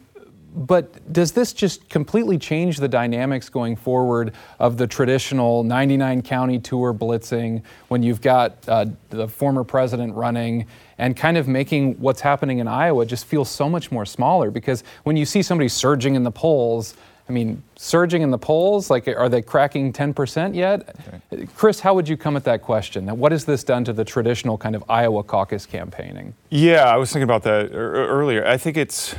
but 0.57 1.13
does 1.13 1.33
this 1.33 1.53
just 1.53 1.87
completely 1.87 2.37
change 2.37 2.77
the 2.77 2.87
dynamics 2.87 3.47
going 3.47 3.75
forward 3.75 4.33
of 4.59 4.77
the 4.77 4.87
traditional 4.87 5.63
99 5.63 6.23
county 6.23 6.57
tour 6.57 6.93
blitzing 6.93 7.61
when 7.89 8.01
you've 8.01 8.21
got 8.21 8.57
uh, 8.67 8.85
the 9.11 9.27
former 9.27 9.63
president 9.63 10.15
running 10.15 10.65
and 10.97 11.15
kind 11.15 11.37
of 11.37 11.47
making 11.47 11.93
what's 11.99 12.21
happening 12.21 12.57
in 12.57 12.67
Iowa 12.67 13.05
just 13.05 13.25
feel 13.25 13.45
so 13.45 13.69
much 13.69 13.91
more 13.91 14.05
smaller? 14.05 14.49
Because 14.49 14.83
when 15.03 15.15
you 15.15 15.25
see 15.25 15.43
somebody 15.43 15.67
surging 15.67 16.15
in 16.15 16.23
the 16.23 16.31
polls, 16.31 16.95
I 17.29 17.33
mean, 17.33 17.61
surging 17.75 18.21
in 18.21 18.31
the 18.31 18.37
polls, 18.37 18.89
like 18.89 19.07
are 19.07 19.27
they 19.27 19.41
cracking 19.41 19.91
10% 19.91 20.55
yet? 20.55 20.95
Okay. 21.31 21.45
Chris, 21.55 21.81
how 21.81 21.93
would 21.93 22.07
you 22.07 22.15
come 22.15 22.37
at 22.37 22.45
that 22.45 22.61
question? 22.61 23.05
Now, 23.05 23.15
what 23.15 23.33
has 23.33 23.43
this 23.43 23.63
done 23.63 23.83
to 23.85 23.93
the 23.93 24.05
traditional 24.05 24.57
kind 24.57 24.75
of 24.75 24.83
Iowa 24.89 25.23
caucus 25.23 25.65
campaigning? 25.65 26.33
Yeah, 26.49 26.85
I 26.85 26.95
was 26.95 27.11
thinking 27.11 27.23
about 27.23 27.43
that 27.43 27.71
earlier. 27.73 28.45
I 28.47 28.57
think 28.57 28.77
it's 28.77 29.13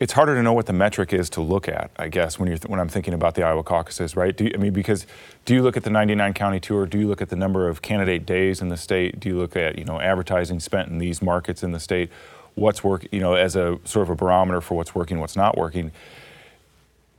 it's 0.00 0.12
harder 0.12 0.34
to 0.34 0.42
know 0.42 0.52
what 0.52 0.66
the 0.66 0.72
metric 0.72 1.12
is 1.12 1.30
to 1.30 1.40
look 1.40 1.68
at, 1.68 1.90
I 1.96 2.08
guess, 2.08 2.38
when 2.38 2.48
you're 2.48 2.58
th- 2.58 2.68
when 2.68 2.80
I'm 2.80 2.88
thinking 2.88 3.14
about 3.14 3.36
the 3.36 3.44
Iowa 3.44 3.62
caucuses, 3.62 4.16
right? 4.16 4.38
You, 4.40 4.50
I 4.52 4.56
mean, 4.56 4.72
because 4.72 5.06
do 5.44 5.54
you 5.54 5.62
look 5.62 5.76
at 5.76 5.84
the 5.84 5.90
99 5.90 6.34
county 6.34 6.60
tour? 6.60 6.86
Do 6.86 6.98
you 6.98 7.06
look 7.06 7.22
at 7.22 7.28
the 7.28 7.36
number 7.36 7.68
of 7.68 7.80
candidate 7.80 8.26
days 8.26 8.60
in 8.60 8.70
the 8.70 8.76
state? 8.76 9.20
Do 9.20 9.28
you 9.28 9.36
look 9.36 9.54
at 9.54 9.78
you 9.78 9.84
know 9.84 10.00
advertising 10.00 10.60
spent 10.60 10.88
in 10.88 10.98
these 10.98 11.20
markets 11.20 11.62
in 11.62 11.72
the 11.72 11.80
state? 11.80 12.10
What's 12.54 12.82
work, 12.82 13.06
you 13.10 13.20
know, 13.20 13.34
as 13.34 13.54
a 13.56 13.78
sort 13.84 14.04
of 14.04 14.10
a 14.10 14.14
barometer 14.16 14.60
for 14.60 14.74
what's 14.76 14.94
working, 14.94 15.18
what's 15.20 15.36
not 15.36 15.58
working? 15.58 15.92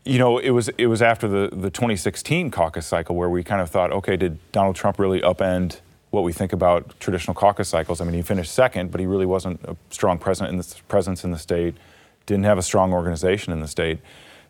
You 0.06 0.20
know, 0.20 0.38
it 0.38 0.52
was 0.52 0.70
it 0.78 0.88
was 0.88 1.02
after 1.02 1.28
the 1.28 1.50
the 1.52 1.70
2016 1.70 2.52
caucus 2.52 2.86
cycle 2.86 3.16
where 3.16 3.30
we 3.30 3.44
kind 3.44 3.62
of 3.62 3.70
thought, 3.70 3.92
okay, 3.92 4.16
did 4.16 4.40
Donald 4.52 4.76
Trump 4.76 5.00
really 5.00 5.20
upend 5.22 5.82
what 6.12 6.24
we 6.24 6.32
think 6.32 6.54
about 6.54 6.98
traditional 7.00 7.34
caucus 7.34 7.68
cycles? 7.68 8.00
I 8.00 8.06
mean, 8.06 8.14
he 8.14 8.22
finished 8.22 8.54
second, 8.54 8.92
but 8.92 9.02
he 9.02 9.08
really 9.08 9.26
wasn't 9.26 9.62
a 9.66 9.76
strong 9.90 10.18
in 10.18 10.58
the, 10.58 10.76
presence 10.88 11.24
in 11.24 11.32
the 11.32 11.40
state 11.40 11.76
didn't 12.26 12.46
have 12.46 12.58
a 12.58 12.64
strong 12.64 12.94
organization 12.94 13.54
in 13.54 13.60
the 13.60 13.68
state. 13.68 14.00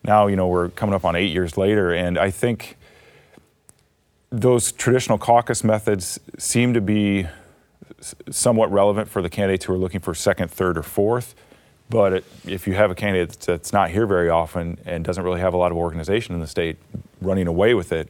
Now, 0.03 0.27
you 0.27 0.35
know, 0.35 0.47
we're 0.47 0.69
coming 0.69 0.95
up 0.95 1.05
on 1.05 1.15
eight 1.15 1.31
years 1.31 1.57
later, 1.57 1.93
and 1.93 2.17
I 2.17 2.31
think 2.31 2.77
those 4.29 4.71
traditional 4.71 5.17
caucus 5.17 5.63
methods 5.63 6.19
seem 6.37 6.73
to 6.73 6.81
be 6.81 7.27
somewhat 8.29 8.71
relevant 8.71 9.09
for 9.09 9.21
the 9.21 9.29
candidates 9.29 9.65
who 9.65 9.73
are 9.73 9.77
looking 9.77 9.99
for 9.99 10.13
second, 10.13 10.51
third, 10.51 10.77
or 10.77 10.83
fourth. 10.83 11.35
But 11.89 12.13
it, 12.13 12.25
if 12.45 12.67
you 12.67 12.73
have 12.73 12.89
a 12.89 12.95
candidate 12.95 13.39
that's 13.41 13.71
not 13.71 13.91
here 13.91 14.07
very 14.07 14.29
often 14.29 14.79
and 14.85 15.05
doesn't 15.05 15.23
really 15.23 15.39
have 15.39 15.53
a 15.53 15.57
lot 15.57 15.71
of 15.71 15.77
organization 15.77 16.33
in 16.33 16.41
the 16.41 16.47
state 16.47 16.77
running 17.21 17.47
away 17.47 17.73
with 17.73 17.91
it, 17.91 18.09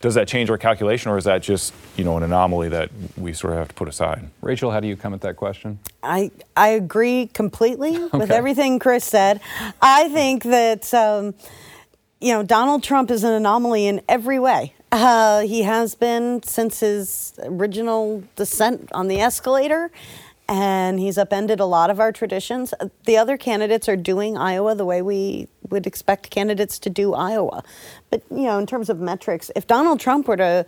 does 0.00 0.14
that 0.14 0.28
change 0.28 0.48
our 0.48 0.58
calculation, 0.58 1.10
or 1.10 1.18
is 1.18 1.24
that 1.24 1.42
just 1.42 1.74
you 1.96 2.04
know 2.04 2.16
an 2.16 2.22
anomaly 2.22 2.68
that 2.68 2.90
we 3.16 3.32
sort 3.32 3.54
of 3.54 3.58
have 3.58 3.68
to 3.68 3.74
put 3.74 3.88
aside? 3.88 4.28
Rachel, 4.40 4.70
how 4.70 4.80
do 4.80 4.86
you 4.86 4.96
come 4.96 5.12
at 5.12 5.22
that 5.22 5.36
question? 5.36 5.80
I 6.02 6.30
I 6.56 6.68
agree 6.68 7.26
completely 7.32 7.96
okay. 8.04 8.18
with 8.18 8.30
everything 8.30 8.78
Chris 8.78 9.04
said. 9.04 9.40
I 9.82 10.08
think 10.10 10.44
that 10.44 10.92
um, 10.94 11.34
you 12.20 12.32
know 12.32 12.42
Donald 12.42 12.84
Trump 12.84 13.10
is 13.10 13.24
an 13.24 13.32
anomaly 13.32 13.86
in 13.86 14.00
every 14.08 14.38
way. 14.38 14.74
Uh, 14.90 15.40
he 15.40 15.62
has 15.62 15.94
been 15.94 16.42
since 16.42 16.80
his 16.80 17.34
original 17.42 18.22
descent 18.36 18.90
on 18.92 19.08
the 19.08 19.20
escalator 19.20 19.90
and 20.48 20.98
he's 20.98 21.18
upended 21.18 21.60
a 21.60 21.66
lot 21.66 21.90
of 21.90 22.00
our 22.00 22.10
traditions. 22.10 22.72
The 23.04 23.16
other 23.16 23.36
candidates 23.36 23.88
are 23.88 23.96
doing 23.96 24.36
Iowa 24.38 24.74
the 24.74 24.86
way 24.86 25.02
we 25.02 25.48
would 25.68 25.86
expect 25.86 26.30
candidates 26.30 26.78
to 26.80 26.90
do 26.90 27.14
Iowa. 27.14 27.62
But 28.10 28.22
you 28.30 28.44
know, 28.44 28.58
in 28.58 28.66
terms 28.66 28.88
of 28.88 28.98
metrics, 28.98 29.50
if 29.54 29.66
Donald 29.66 30.00
Trump 30.00 30.26
were 30.26 30.36
to 30.38 30.66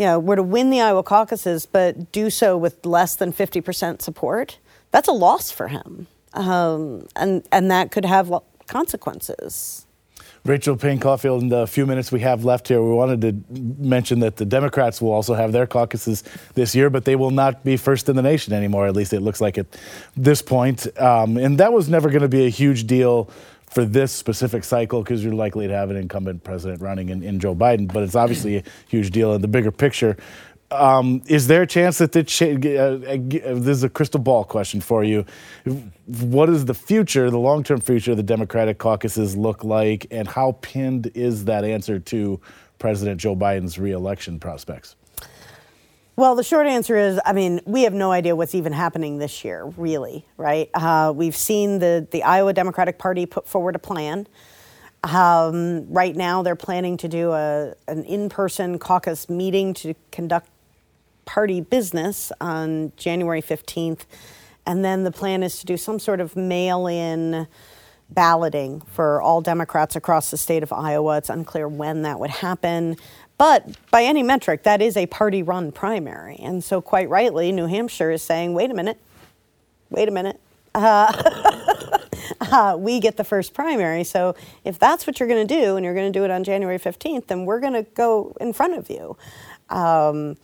you 0.00 0.06
know, 0.06 0.18
were 0.18 0.36
to 0.36 0.42
win 0.42 0.70
the 0.70 0.80
Iowa 0.80 1.02
caucuses, 1.02 1.66
but 1.66 2.10
do 2.10 2.30
so 2.30 2.56
with 2.56 2.86
less 2.86 3.16
than 3.16 3.34
50% 3.34 4.00
support, 4.00 4.58
that's 4.90 5.08
a 5.08 5.12
loss 5.12 5.50
for 5.50 5.68
him. 5.68 6.06
Um, 6.32 7.06
and, 7.16 7.46
and 7.52 7.70
that 7.70 7.90
could 7.90 8.06
have 8.06 8.32
consequences. 8.66 9.84
Rachel 10.44 10.76
Paine 10.76 10.98
Caufield, 10.98 11.42
in 11.42 11.48
the 11.48 11.66
few 11.66 11.86
minutes 11.86 12.10
we 12.10 12.20
have 12.20 12.44
left 12.44 12.68
here, 12.68 12.82
we 12.82 12.92
wanted 12.94 13.20
to 13.20 13.60
mention 13.78 14.20
that 14.20 14.36
the 14.36 14.46
Democrats 14.46 15.00
will 15.00 15.12
also 15.12 15.34
have 15.34 15.52
their 15.52 15.66
caucuses 15.66 16.24
this 16.54 16.74
year, 16.74 16.88
but 16.88 17.04
they 17.04 17.16
will 17.16 17.30
not 17.30 17.62
be 17.62 17.76
first 17.76 18.08
in 18.08 18.16
the 18.16 18.22
nation 18.22 18.54
anymore, 18.54 18.86
at 18.86 18.96
least 18.96 19.12
it 19.12 19.20
looks 19.20 19.40
like 19.40 19.58
at 19.58 19.66
this 20.16 20.40
point. 20.40 20.86
Um, 20.98 21.36
and 21.36 21.58
that 21.58 21.72
was 21.72 21.88
never 21.88 22.08
going 22.08 22.22
to 22.22 22.28
be 22.28 22.46
a 22.46 22.50
huge 22.50 22.86
deal 22.86 23.30
for 23.70 23.84
this 23.84 24.10
specific 24.10 24.64
cycle 24.64 25.02
because 25.02 25.22
you're 25.22 25.32
likely 25.32 25.68
to 25.68 25.72
have 25.72 25.90
an 25.90 25.96
incumbent 25.96 26.42
president 26.42 26.80
running 26.80 27.10
in, 27.10 27.22
in 27.22 27.38
Joe 27.38 27.54
Biden, 27.54 27.90
but 27.92 28.02
it's 28.02 28.16
obviously 28.16 28.56
a 28.56 28.64
huge 28.88 29.10
deal 29.10 29.32
in 29.34 29.42
the 29.42 29.48
bigger 29.48 29.70
picture. 29.70 30.16
Um, 30.72 31.22
is 31.26 31.48
there 31.48 31.62
a 31.62 31.66
chance 31.66 31.98
that 31.98 32.12
the 32.12 32.22
cha- 32.22 32.46
uh, 32.46 32.50
uh, 32.50 33.54
this 33.58 33.76
is 33.76 33.82
a 33.82 33.88
crystal 33.88 34.20
ball 34.20 34.44
question 34.44 34.80
for 34.80 35.02
you? 35.02 35.26
What 36.06 36.46
does 36.46 36.64
the 36.64 36.74
future, 36.74 37.28
the 37.28 37.38
long-term 37.38 37.80
future 37.80 38.12
of 38.12 38.16
the 38.16 38.22
Democratic 38.22 38.78
caucuses 38.78 39.36
look 39.36 39.64
like, 39.64 40.06
and 40.12 40.28
how 40.28 40.58
pinned 40.60 41.10
is 41.14 41.46
that 41.46 41.64
answer 41.64 41.98
to 41.98 42.40
President 42.78 43.20
Joe 43.20 43.34
Biden's 43.34 43.78
reelection 43.80 44.38
prospects? 44.38 44.94
Well, 46.14 46.34
the 46.34 46.44
short 46.44 46.66
answer 46.66 46.96
is, 46.96 47.18
I 47.24 47.32
mean, 47.32 47.62
we 47.64 47.82
have 47.84 47.94
no 47.94 48.12
idea 48.12 48.36
what's 48.36 48.54
even 48.54 48.72
happening 48.72 49.18
this 49.18 49.42
year, 49.42 49.64
really, 49.76 50.26
right? 50.36 50.68
Uh, 50.74 51.12
we've 51.16 51.36
seen 51.36 51.78
the 51.78 52.06
the 52.10 52.22
Iowa 52.22 52.52
Democratic 52.52 52.98
Party 52.98 53.24
put 53.26 53.48
forward 53.48 53.74
a 53.74 53.78
plan. 53.78 54.26
Um, 55.02 55.90
right 55.90 56.14
now, 56.14 56.42
they're 56.42 56.56
planning 56.56 56.98
to 56.98 57.08
do 57.08 57.32
a 57.32 57.74
an 57.88 58.04
in-person 58.04 58.78
caucus 58.78 59.30
meeting 59.30 59.72
to 59.74 59.94
conduct 60.12 60.49
party 61.30 61.60
business 61.60 62.32
on 62.40 62.90
January 62.96 63.40
15th. 63.40 64.00
And 64.66 64.84
then 64.84 65.04
the 65.04 65.12
plan 65.12 65.44
is 65.44 65.60
to 65.60 65.66
do 65.66 65.76
some 65.76 66.00
sort 66.00 66.20
of 66.20 66.34
mail 66.34 66.88
in 66.88 67.46
balloting 68.08 68.80
for 68.80 69.22
all 69.22 69.40
Democrats 69.40 69.94
across 69.94 70.32
the 70.32 70.36
state 70.36 70.64
of 70.64 70.72
Iowa. 70.72 71.18
It's 71.18 71.30
unclear 71.30 71.68
when 71.68 72.02
that 72.02 72.18
would 72.18 72.30
happen. 72.30 72.96
But 73.38 73.76
by 73.92 74.02
any 74.02 74.24
metric, 74.24 74.64
that 74.64 74.82
is 74.82 74.96
a 74.96 75.06
party 75.06 75.44
run 75.44 75.70
primary. 75.70 76.34
And 76.34 76.64
so, 76.64 76.80
quite 76.80 77.08
rightly, 77.08 77.52
New 77.52 77.66
Hampshire 77.66 78.10
is 78.10 78.22
saying, 78.22 78.52
wait 78.52 78.72
a 78.72 78.74
minute, 78.74 78.98
wait 79.88 80.08
a 80.08 80.10
minute. 80.10 80.40
Uh, 80.74 81.12
uh, 82.40 82.76
we 82.76 82.98
get 82.98 83.16
the 83.16 83.24
first 83.24 83.54
primary. 83.54 84.02
So, 84.02 84.34
if 84.64 84.80
that's 84.80 85.06
what 85.06 85.20
you're 85.20 85.28
going 85.28 85.46
to 85.46 85.54
do 85.54 85.76
and 85.76 85.84
you're 85.84 85.94
going 85.94 86.12
to 86.12 86.18
do 86.18 86.24
it 86.24 86.32
on 86.32 86.42
January 86.42 86.78
15th, 86.80 87.28
then 87.28 87.44
we're 87.44 87.60
going 87.60 87.74
to 87.74 87.84
go 87.94 88.36
in 88.40 88.52
front 88.52 88.74
of 88.74 88.90
you. 88.90 89.16
Um, 89.68 90.36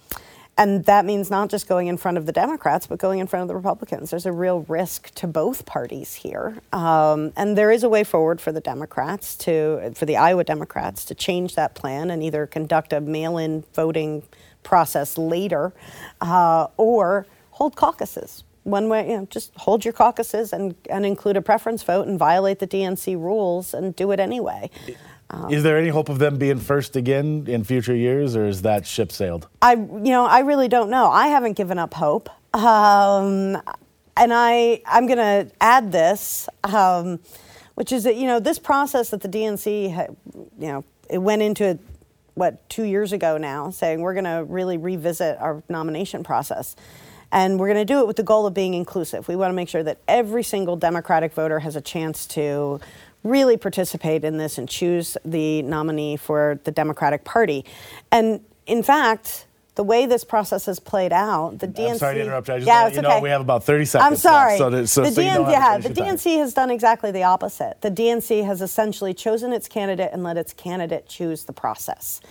and 0.59 0.85
that 0.87 1.05
means 1.05 1.31
not 1.31 1.51
just 1.51 1.69
going 1.69 1.87
in 1.87 1.99
front 1.99 2.17
of 2.17 2.25
the 2.25 2.33
Democrats, 2.33 2.87
but 2.87 2.99
going 2.99 3.19
in 3.19 3.27
front 3.27 3.43
of 3.43 3.49
the 3.49 3.55
Republicans. 3.55 4.11
There's 4.11 4.25
a 4.25 4.33
real 4.33 4.61
risk 4.63 5.15
to 5.17 5.27
both 5.27 5.67
parties 5.67 6.15
here. 6.15 6.59
Um, 6.73 7.33
and 7.37 7.59
there 7.59 7.71
is 7.71 7.83
a 7.83 7.89
way 7.91 8.05
forward 8.05 8.41
for 8.41 8.53
the 8.53 8.61
Democrats 8.61 9.37
to, 9.37 9.93
for 9.95 10.07
the 10.07 10.17
Iowa 10.17 10.45
Democrats 10.45 11.05
to 11.07 11.15
change 11.15 11.57
that 11.57 11.75
plan 11.75 12.11
and 12.11 12.23
either 12.23 12.47
conduct 12.47 12.95
a 12.95 13.01
mail 13.01 13.37
in 13.37 13.65
voting 13.75 14.23
process 14.63 15.19
later 15.19 15.75
uh, 16.23 16.69
or 16.79 17.27
hold 17.51 17.77
caucuses. 17.77 18.43
One 18.63 18.89
way, 18.89 19.11
you 19.11 19.17
know, 19.19 19.27
just 19.31 19.55
hold 19.57 19.85
your 19.85 19.93
caucuses 19.93 20.53
and, 20.53 20.75
and 20.91 21.07
include 21.07 21.37
a 21.37 21.43
preference 21.43 21.83
vote 21.83 22.09
and 22.09 22.19
violate 22.19 22.59
the 22.59 22.67
DNC 22.67 23.15
rules 23.15 23.75
and 23.75 23.95
do 23.95 24.11
it 24.11 24.19
anyway. 24.19 24.71
Um, 25.31 25.53
is 25.53 25.63
there 25.63 25.77
any 25.77 25.89
hope 25.89 26.09
of 26.09 26.19
them 26.19 26.39
being 26.39 26.59
first 26.59 26.95
again 26.95 27.47
in 27.49 27.65
future 27.65 27.95
years, 27.95 28.37
or 28.37 28.47
is 28.47 28.63
that 28.63 28.87
ship 28.87 29.11
sailed? 29.11 29.49
I, 29.61 29.75
you 29.75 30.11
know, 30.13 30.25
I 30.25 30.41
really 30.41 30.69
don't 30.69 30.91
know. 30.91 31.11
I 31.11 31.29
haven't 31.29 31.55
given 31.55 31.79
up 31.79 31.95
hope, 31.95 32.29
um, 32.55 33.61
and 34.17 34.33
I, 34.33 34.83
I'm 34.87 35.07
going 35.07 35.19
to 35.19 35.51
add 35.61 35.91
this, 35.91 36.49
um, 36.65 37.19
which 37.75 37.91
is 37.91 38.05
that 38.05 38.17
you 38.17 38.27
know 38.27 38.39
this 38.39 38.59
process 38.59 39.11
that 39.11 39.21
the 39.21 39.29
DNC, 39.29 39.93
had, 39.93 40.17
you 40.35 40.69
know, 40.69 40.85
it 41.11 41.19
went 41.19 41.43
into 41.43 41.79
what 42.35 42.69
two 42.69 42.85
years 42.85 43.13
ago 43.13 43.37
now, 43.37 43.71
saying 43.71 44.03
we're 44.03 44.15
going 44.15 44.25
to 44.25 44.45
really 44.47 44.77
revisit 44.77 45.39
our 45.39 45.63
nomination 45.69 46.23
process. 46.23 46.77
And 47.33 47.59
we're 47.59 47.67
going 47.67 47.85
to 47.85 47.93
do 47.93 47.99
it 47.99 48.07
with 48.07 48.17
the 48.17 48.23
goal 48.23 48.47
of 48.47 48.55
being 48.55 48.73
inclusive. 48.73 49.27
We 49.27 49.35
want 49.35 49.51
to 49.51 49.55
make 49.55 49.69
sure 49.69 49.83
that 49.83 49.99
every 50.07 50.45
single 50.45 50.77
Democratic 50.77 51.35
voter 51.35 51.59
has 51.59 51.75
a 51.75 51.81
chance 51.81 52.25
to 52.29 52.79
really 53.29 53.57
participate 53.57 54.25
in 54.25 54.39
this 54.39 54.59
and 54.59 54.69
choose 54.69 55.17
the 55.25 55.63
nominee 55.63 56.17
for 56.17 56.61
the 56.65 56.71
Democratic 56.71 57.25
Party. 57.25 57.65
And 58.11 58.41
in 58.67 58.83
fact, 58.83 59.47
the 59.77 59.85
way 59.85 60.07
this 60.07 60.25
process 60.25 60.67
has 60.67 60.81
played 60.81 61.13
out, 61.13 61.59
the 61.59 61.69
DNC. 61.69 61.91
I'm 61.91 61.99
sorry 61.99 62.15
to 62.15 62.21
interrupt. 62.23 62.49
I 62.49 62.57
just 62.57 62.67
yeah, 62.67 62.83
want 62.83 62.95
you 62.95 63.01
okay. 63.01 63.09
know 63.09 63.21
we 63.21 63.29
have 63.29 63.43
about 63.43 63.63
30 63.63 63.85
seconds. 63.85 64.07
I'm 64.07 64.17
sorry. 64.17 64.59
Left, 64.59 64.89
so, 64.89 65.03
so, 65.03 65.03
the 65.03 65.13
so 65.13 65.21
DNC, 65.21 65.25
you 65.25 65.39
know 65.39 65.51
yeah, 65.51 65.79
the 65.79 65.91
DNC 65.91 66.39
has 66.39 66.55
done 66.55 66.71
exactly 66.71 67.11
the 67.11 67.25
opposite. 67.25 67.81
The 67.83 67.91
DNC 67.91 68.45
has 68.45 68.63
essentially 68.63 69.13
chosen 69.13 69.53
its 69.53 69.69
candidate 69.69 70.11
and 70.13 70.23
let 70.23 70.39
its 70.39 70.55
candidate 70.55 71.07
choose 71.07 71.45
the 71.45 71.53
process. 71.53 72.23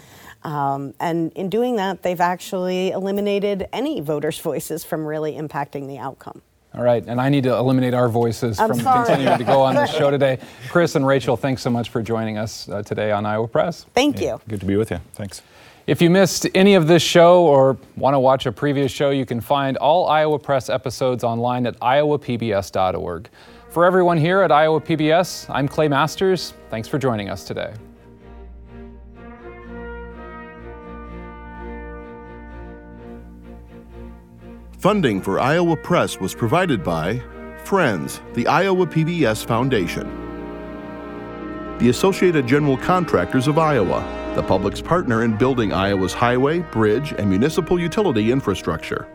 Um, 0.44 0.94
and 1.00 1.32
in 1.34 1.50
doing 1.50 1.76
that, 1.76 2.02
they've 2.02 2.22
actually 2.22 2.90
eliminated 2.92 3.68
any 3.72 4.02
voters' 4.02 4.40
voices 4.52 4.84
from 4.84 5.06
really 5.06 5.34
impacting 5.34 5.88
the 5.88 6.00
outcome. 6.00 6.42
All 6.76 6.84
right, 6.84 7.04
and 7.08 7.22
I 7.22 7.30
need 7.30 7.44
to 7.44 7.56
eliminate 7.56 7.94
our 7.94 8.10
voices 8.10 8.60
I'm 8.60 8.68
from 8.68 8.82
sorry. 8.82 9.06
continuing 9.06 9.38
to 9.38 9.44
go 9.46 9.62
on 9.62 9.76
the 9.76 9.86
show 9.86 10.12
today. 10.18 10.40
Chris 10.70 10.96
and 10.96 11.08
Rachel, 11.08 11.38
thanks 11.38 11.62
so 11.62 11.70
much 11.70 11.90
for 11.90 12.02
joining 12.02 12.38
us 12.38 12.68
uh, 12.68 12.84
today 12.84 13.12
on 13.12 13.26
Iowa 13.26 13.48
Press. 13.48 13.86
Thank 13.94 14.20
yeah, 14.20 14.34
you. 14.34 14.42
Good 14.50 14.60
to 14.60 14.66
be 14.66 14.76
with 14.76 14.92
you. 14.92 15.00
Thanks. 15.14 15.42
If 15.88 16.02
you 16.02 16.10
missed 16.10 16.48
any 16.54 16.74
of 16.74 16.88
this 16.88 17.04
show 17.04 17.46
or 17.46 17.78
want 17.96 18.14
to 18.14 18.20
watch 18.20 18.46
a 18.46 18.52
previous 18.52 18.92
show, 18.92 19.12
you 19.12 19.26
can 19.26 19.40
find 19.40 19.78
all 19.78 20.08
Iowa 20.08 20.38
Press 20.38 20.70
episodes 20.70 21.24
online 21.24 21.66
at 21.66 21.80
iowapbs.org. 21.80 23.30
For 23.70 23.86
everyone 23.86 24.18
here 24.18 24.42
at 24.42 24.52
Iowa 24.52 24.82
PBS, 24.82 25.50
I'm 25.50 25.68
Clay 25.68 25.88
Masters. 25.88 26.54
Thanks 26.70 26.88
for 26.88 26.98
joining 26.98 27.30
us 27.30 27.46
today. 27.46 27.74
Funding 34.86 35.20
for 35.20 35.40
Iowa 35.40 35.76
Press 35.76 36.20
was 36.20 36.36
provided 36.36 36.84
by 36.84 37.20
Friends, 37.64 38.22
the 38.36 38.46
Iowa 38.46 38.86
PBS 38.86 39.44
Foundation, 39.44 40.08
the 41.80 41.90
Associated 41.90 42.46
General 42.46 42.78
Contractors 42.78 43.48
of 43.48 43.58
Iowa, 43.58 44.04
the 44.36 44.44
public's 44.44 44.84
partner 44.84 45.24
in 45.24 45.36
building 45.38 45.74
Iowa's 45.74 46.14
highway, 46.14 46.60
bridge, 46.60 47.14
and 47.14 47.28
municipal 47.28 47.80
utility 47.80 48.32
infrastructure. 48.32 49.08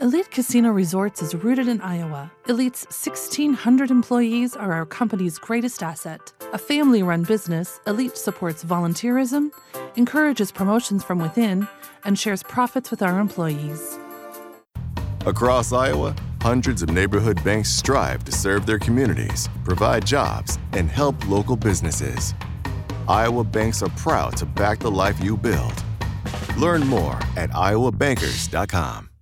Elite 0.00 0.30
Casino 0.30 0.70
Resorts 0.70 1.20
is 1.20 1.34
rooted 1.34 1.68
in 1.68 1.82
Iowa. 1.82 2.32
Elite's 2.48 2.86
1,600 2.86 3.90
employees 3.90 4.56
are 4.56 4.72
our 4.72 4.86
company's 4.86 5.36
greatest 5.36 5.82
asset. 5.82 6.32
A 6.54 6.58
family 6.58 7.02
run 7.02 7.24
business, 7.24 7.78
Elite 7.86 8.16
supports 8.16 8.64
volunteerism, 8.64 9.50
encourages 9.96 10.50
promotions 10.50 11.04
from 11.04 11.18
within, 11.18 11.68
and 12.06 12.18
shares 12.18 12.42
profits 12.42 12.90
with 12.90 13.02
our 13.02 13.20
employees. 13.20 13.98
Across 15.26 15.72
Iowa, 15.72 16.14
hundreds 16.42 16.82
of 16.82 16.90
neighborhood 16.90 17.42
banks 17.42 17.70
strive 17.70 18.24
to 18.24 18.32
serve 18.32 18.66
their 18.66 18.78
communities, 18.78 19.48
provide 19.64 20.06
jobs, 20.06 20.58
and 20.72 20.90
help 20.90 21.16
local 21.30 21.56
businesses. 21.56 22.34
Iowa 23.08 23.44
banks 23.44 23.82
are 23.82 23.88
proud 23.90 24.36
to 24.36 24.44
back 24.44 24.80
the 24.80 24.90
life 24.90 25.24
you 25.24 25.38
build. 25.38 25.82
Learn 26.58 26.86
more 26.86 27.18
at 27.36 27.48
iowabankers.com. 27.50 29.13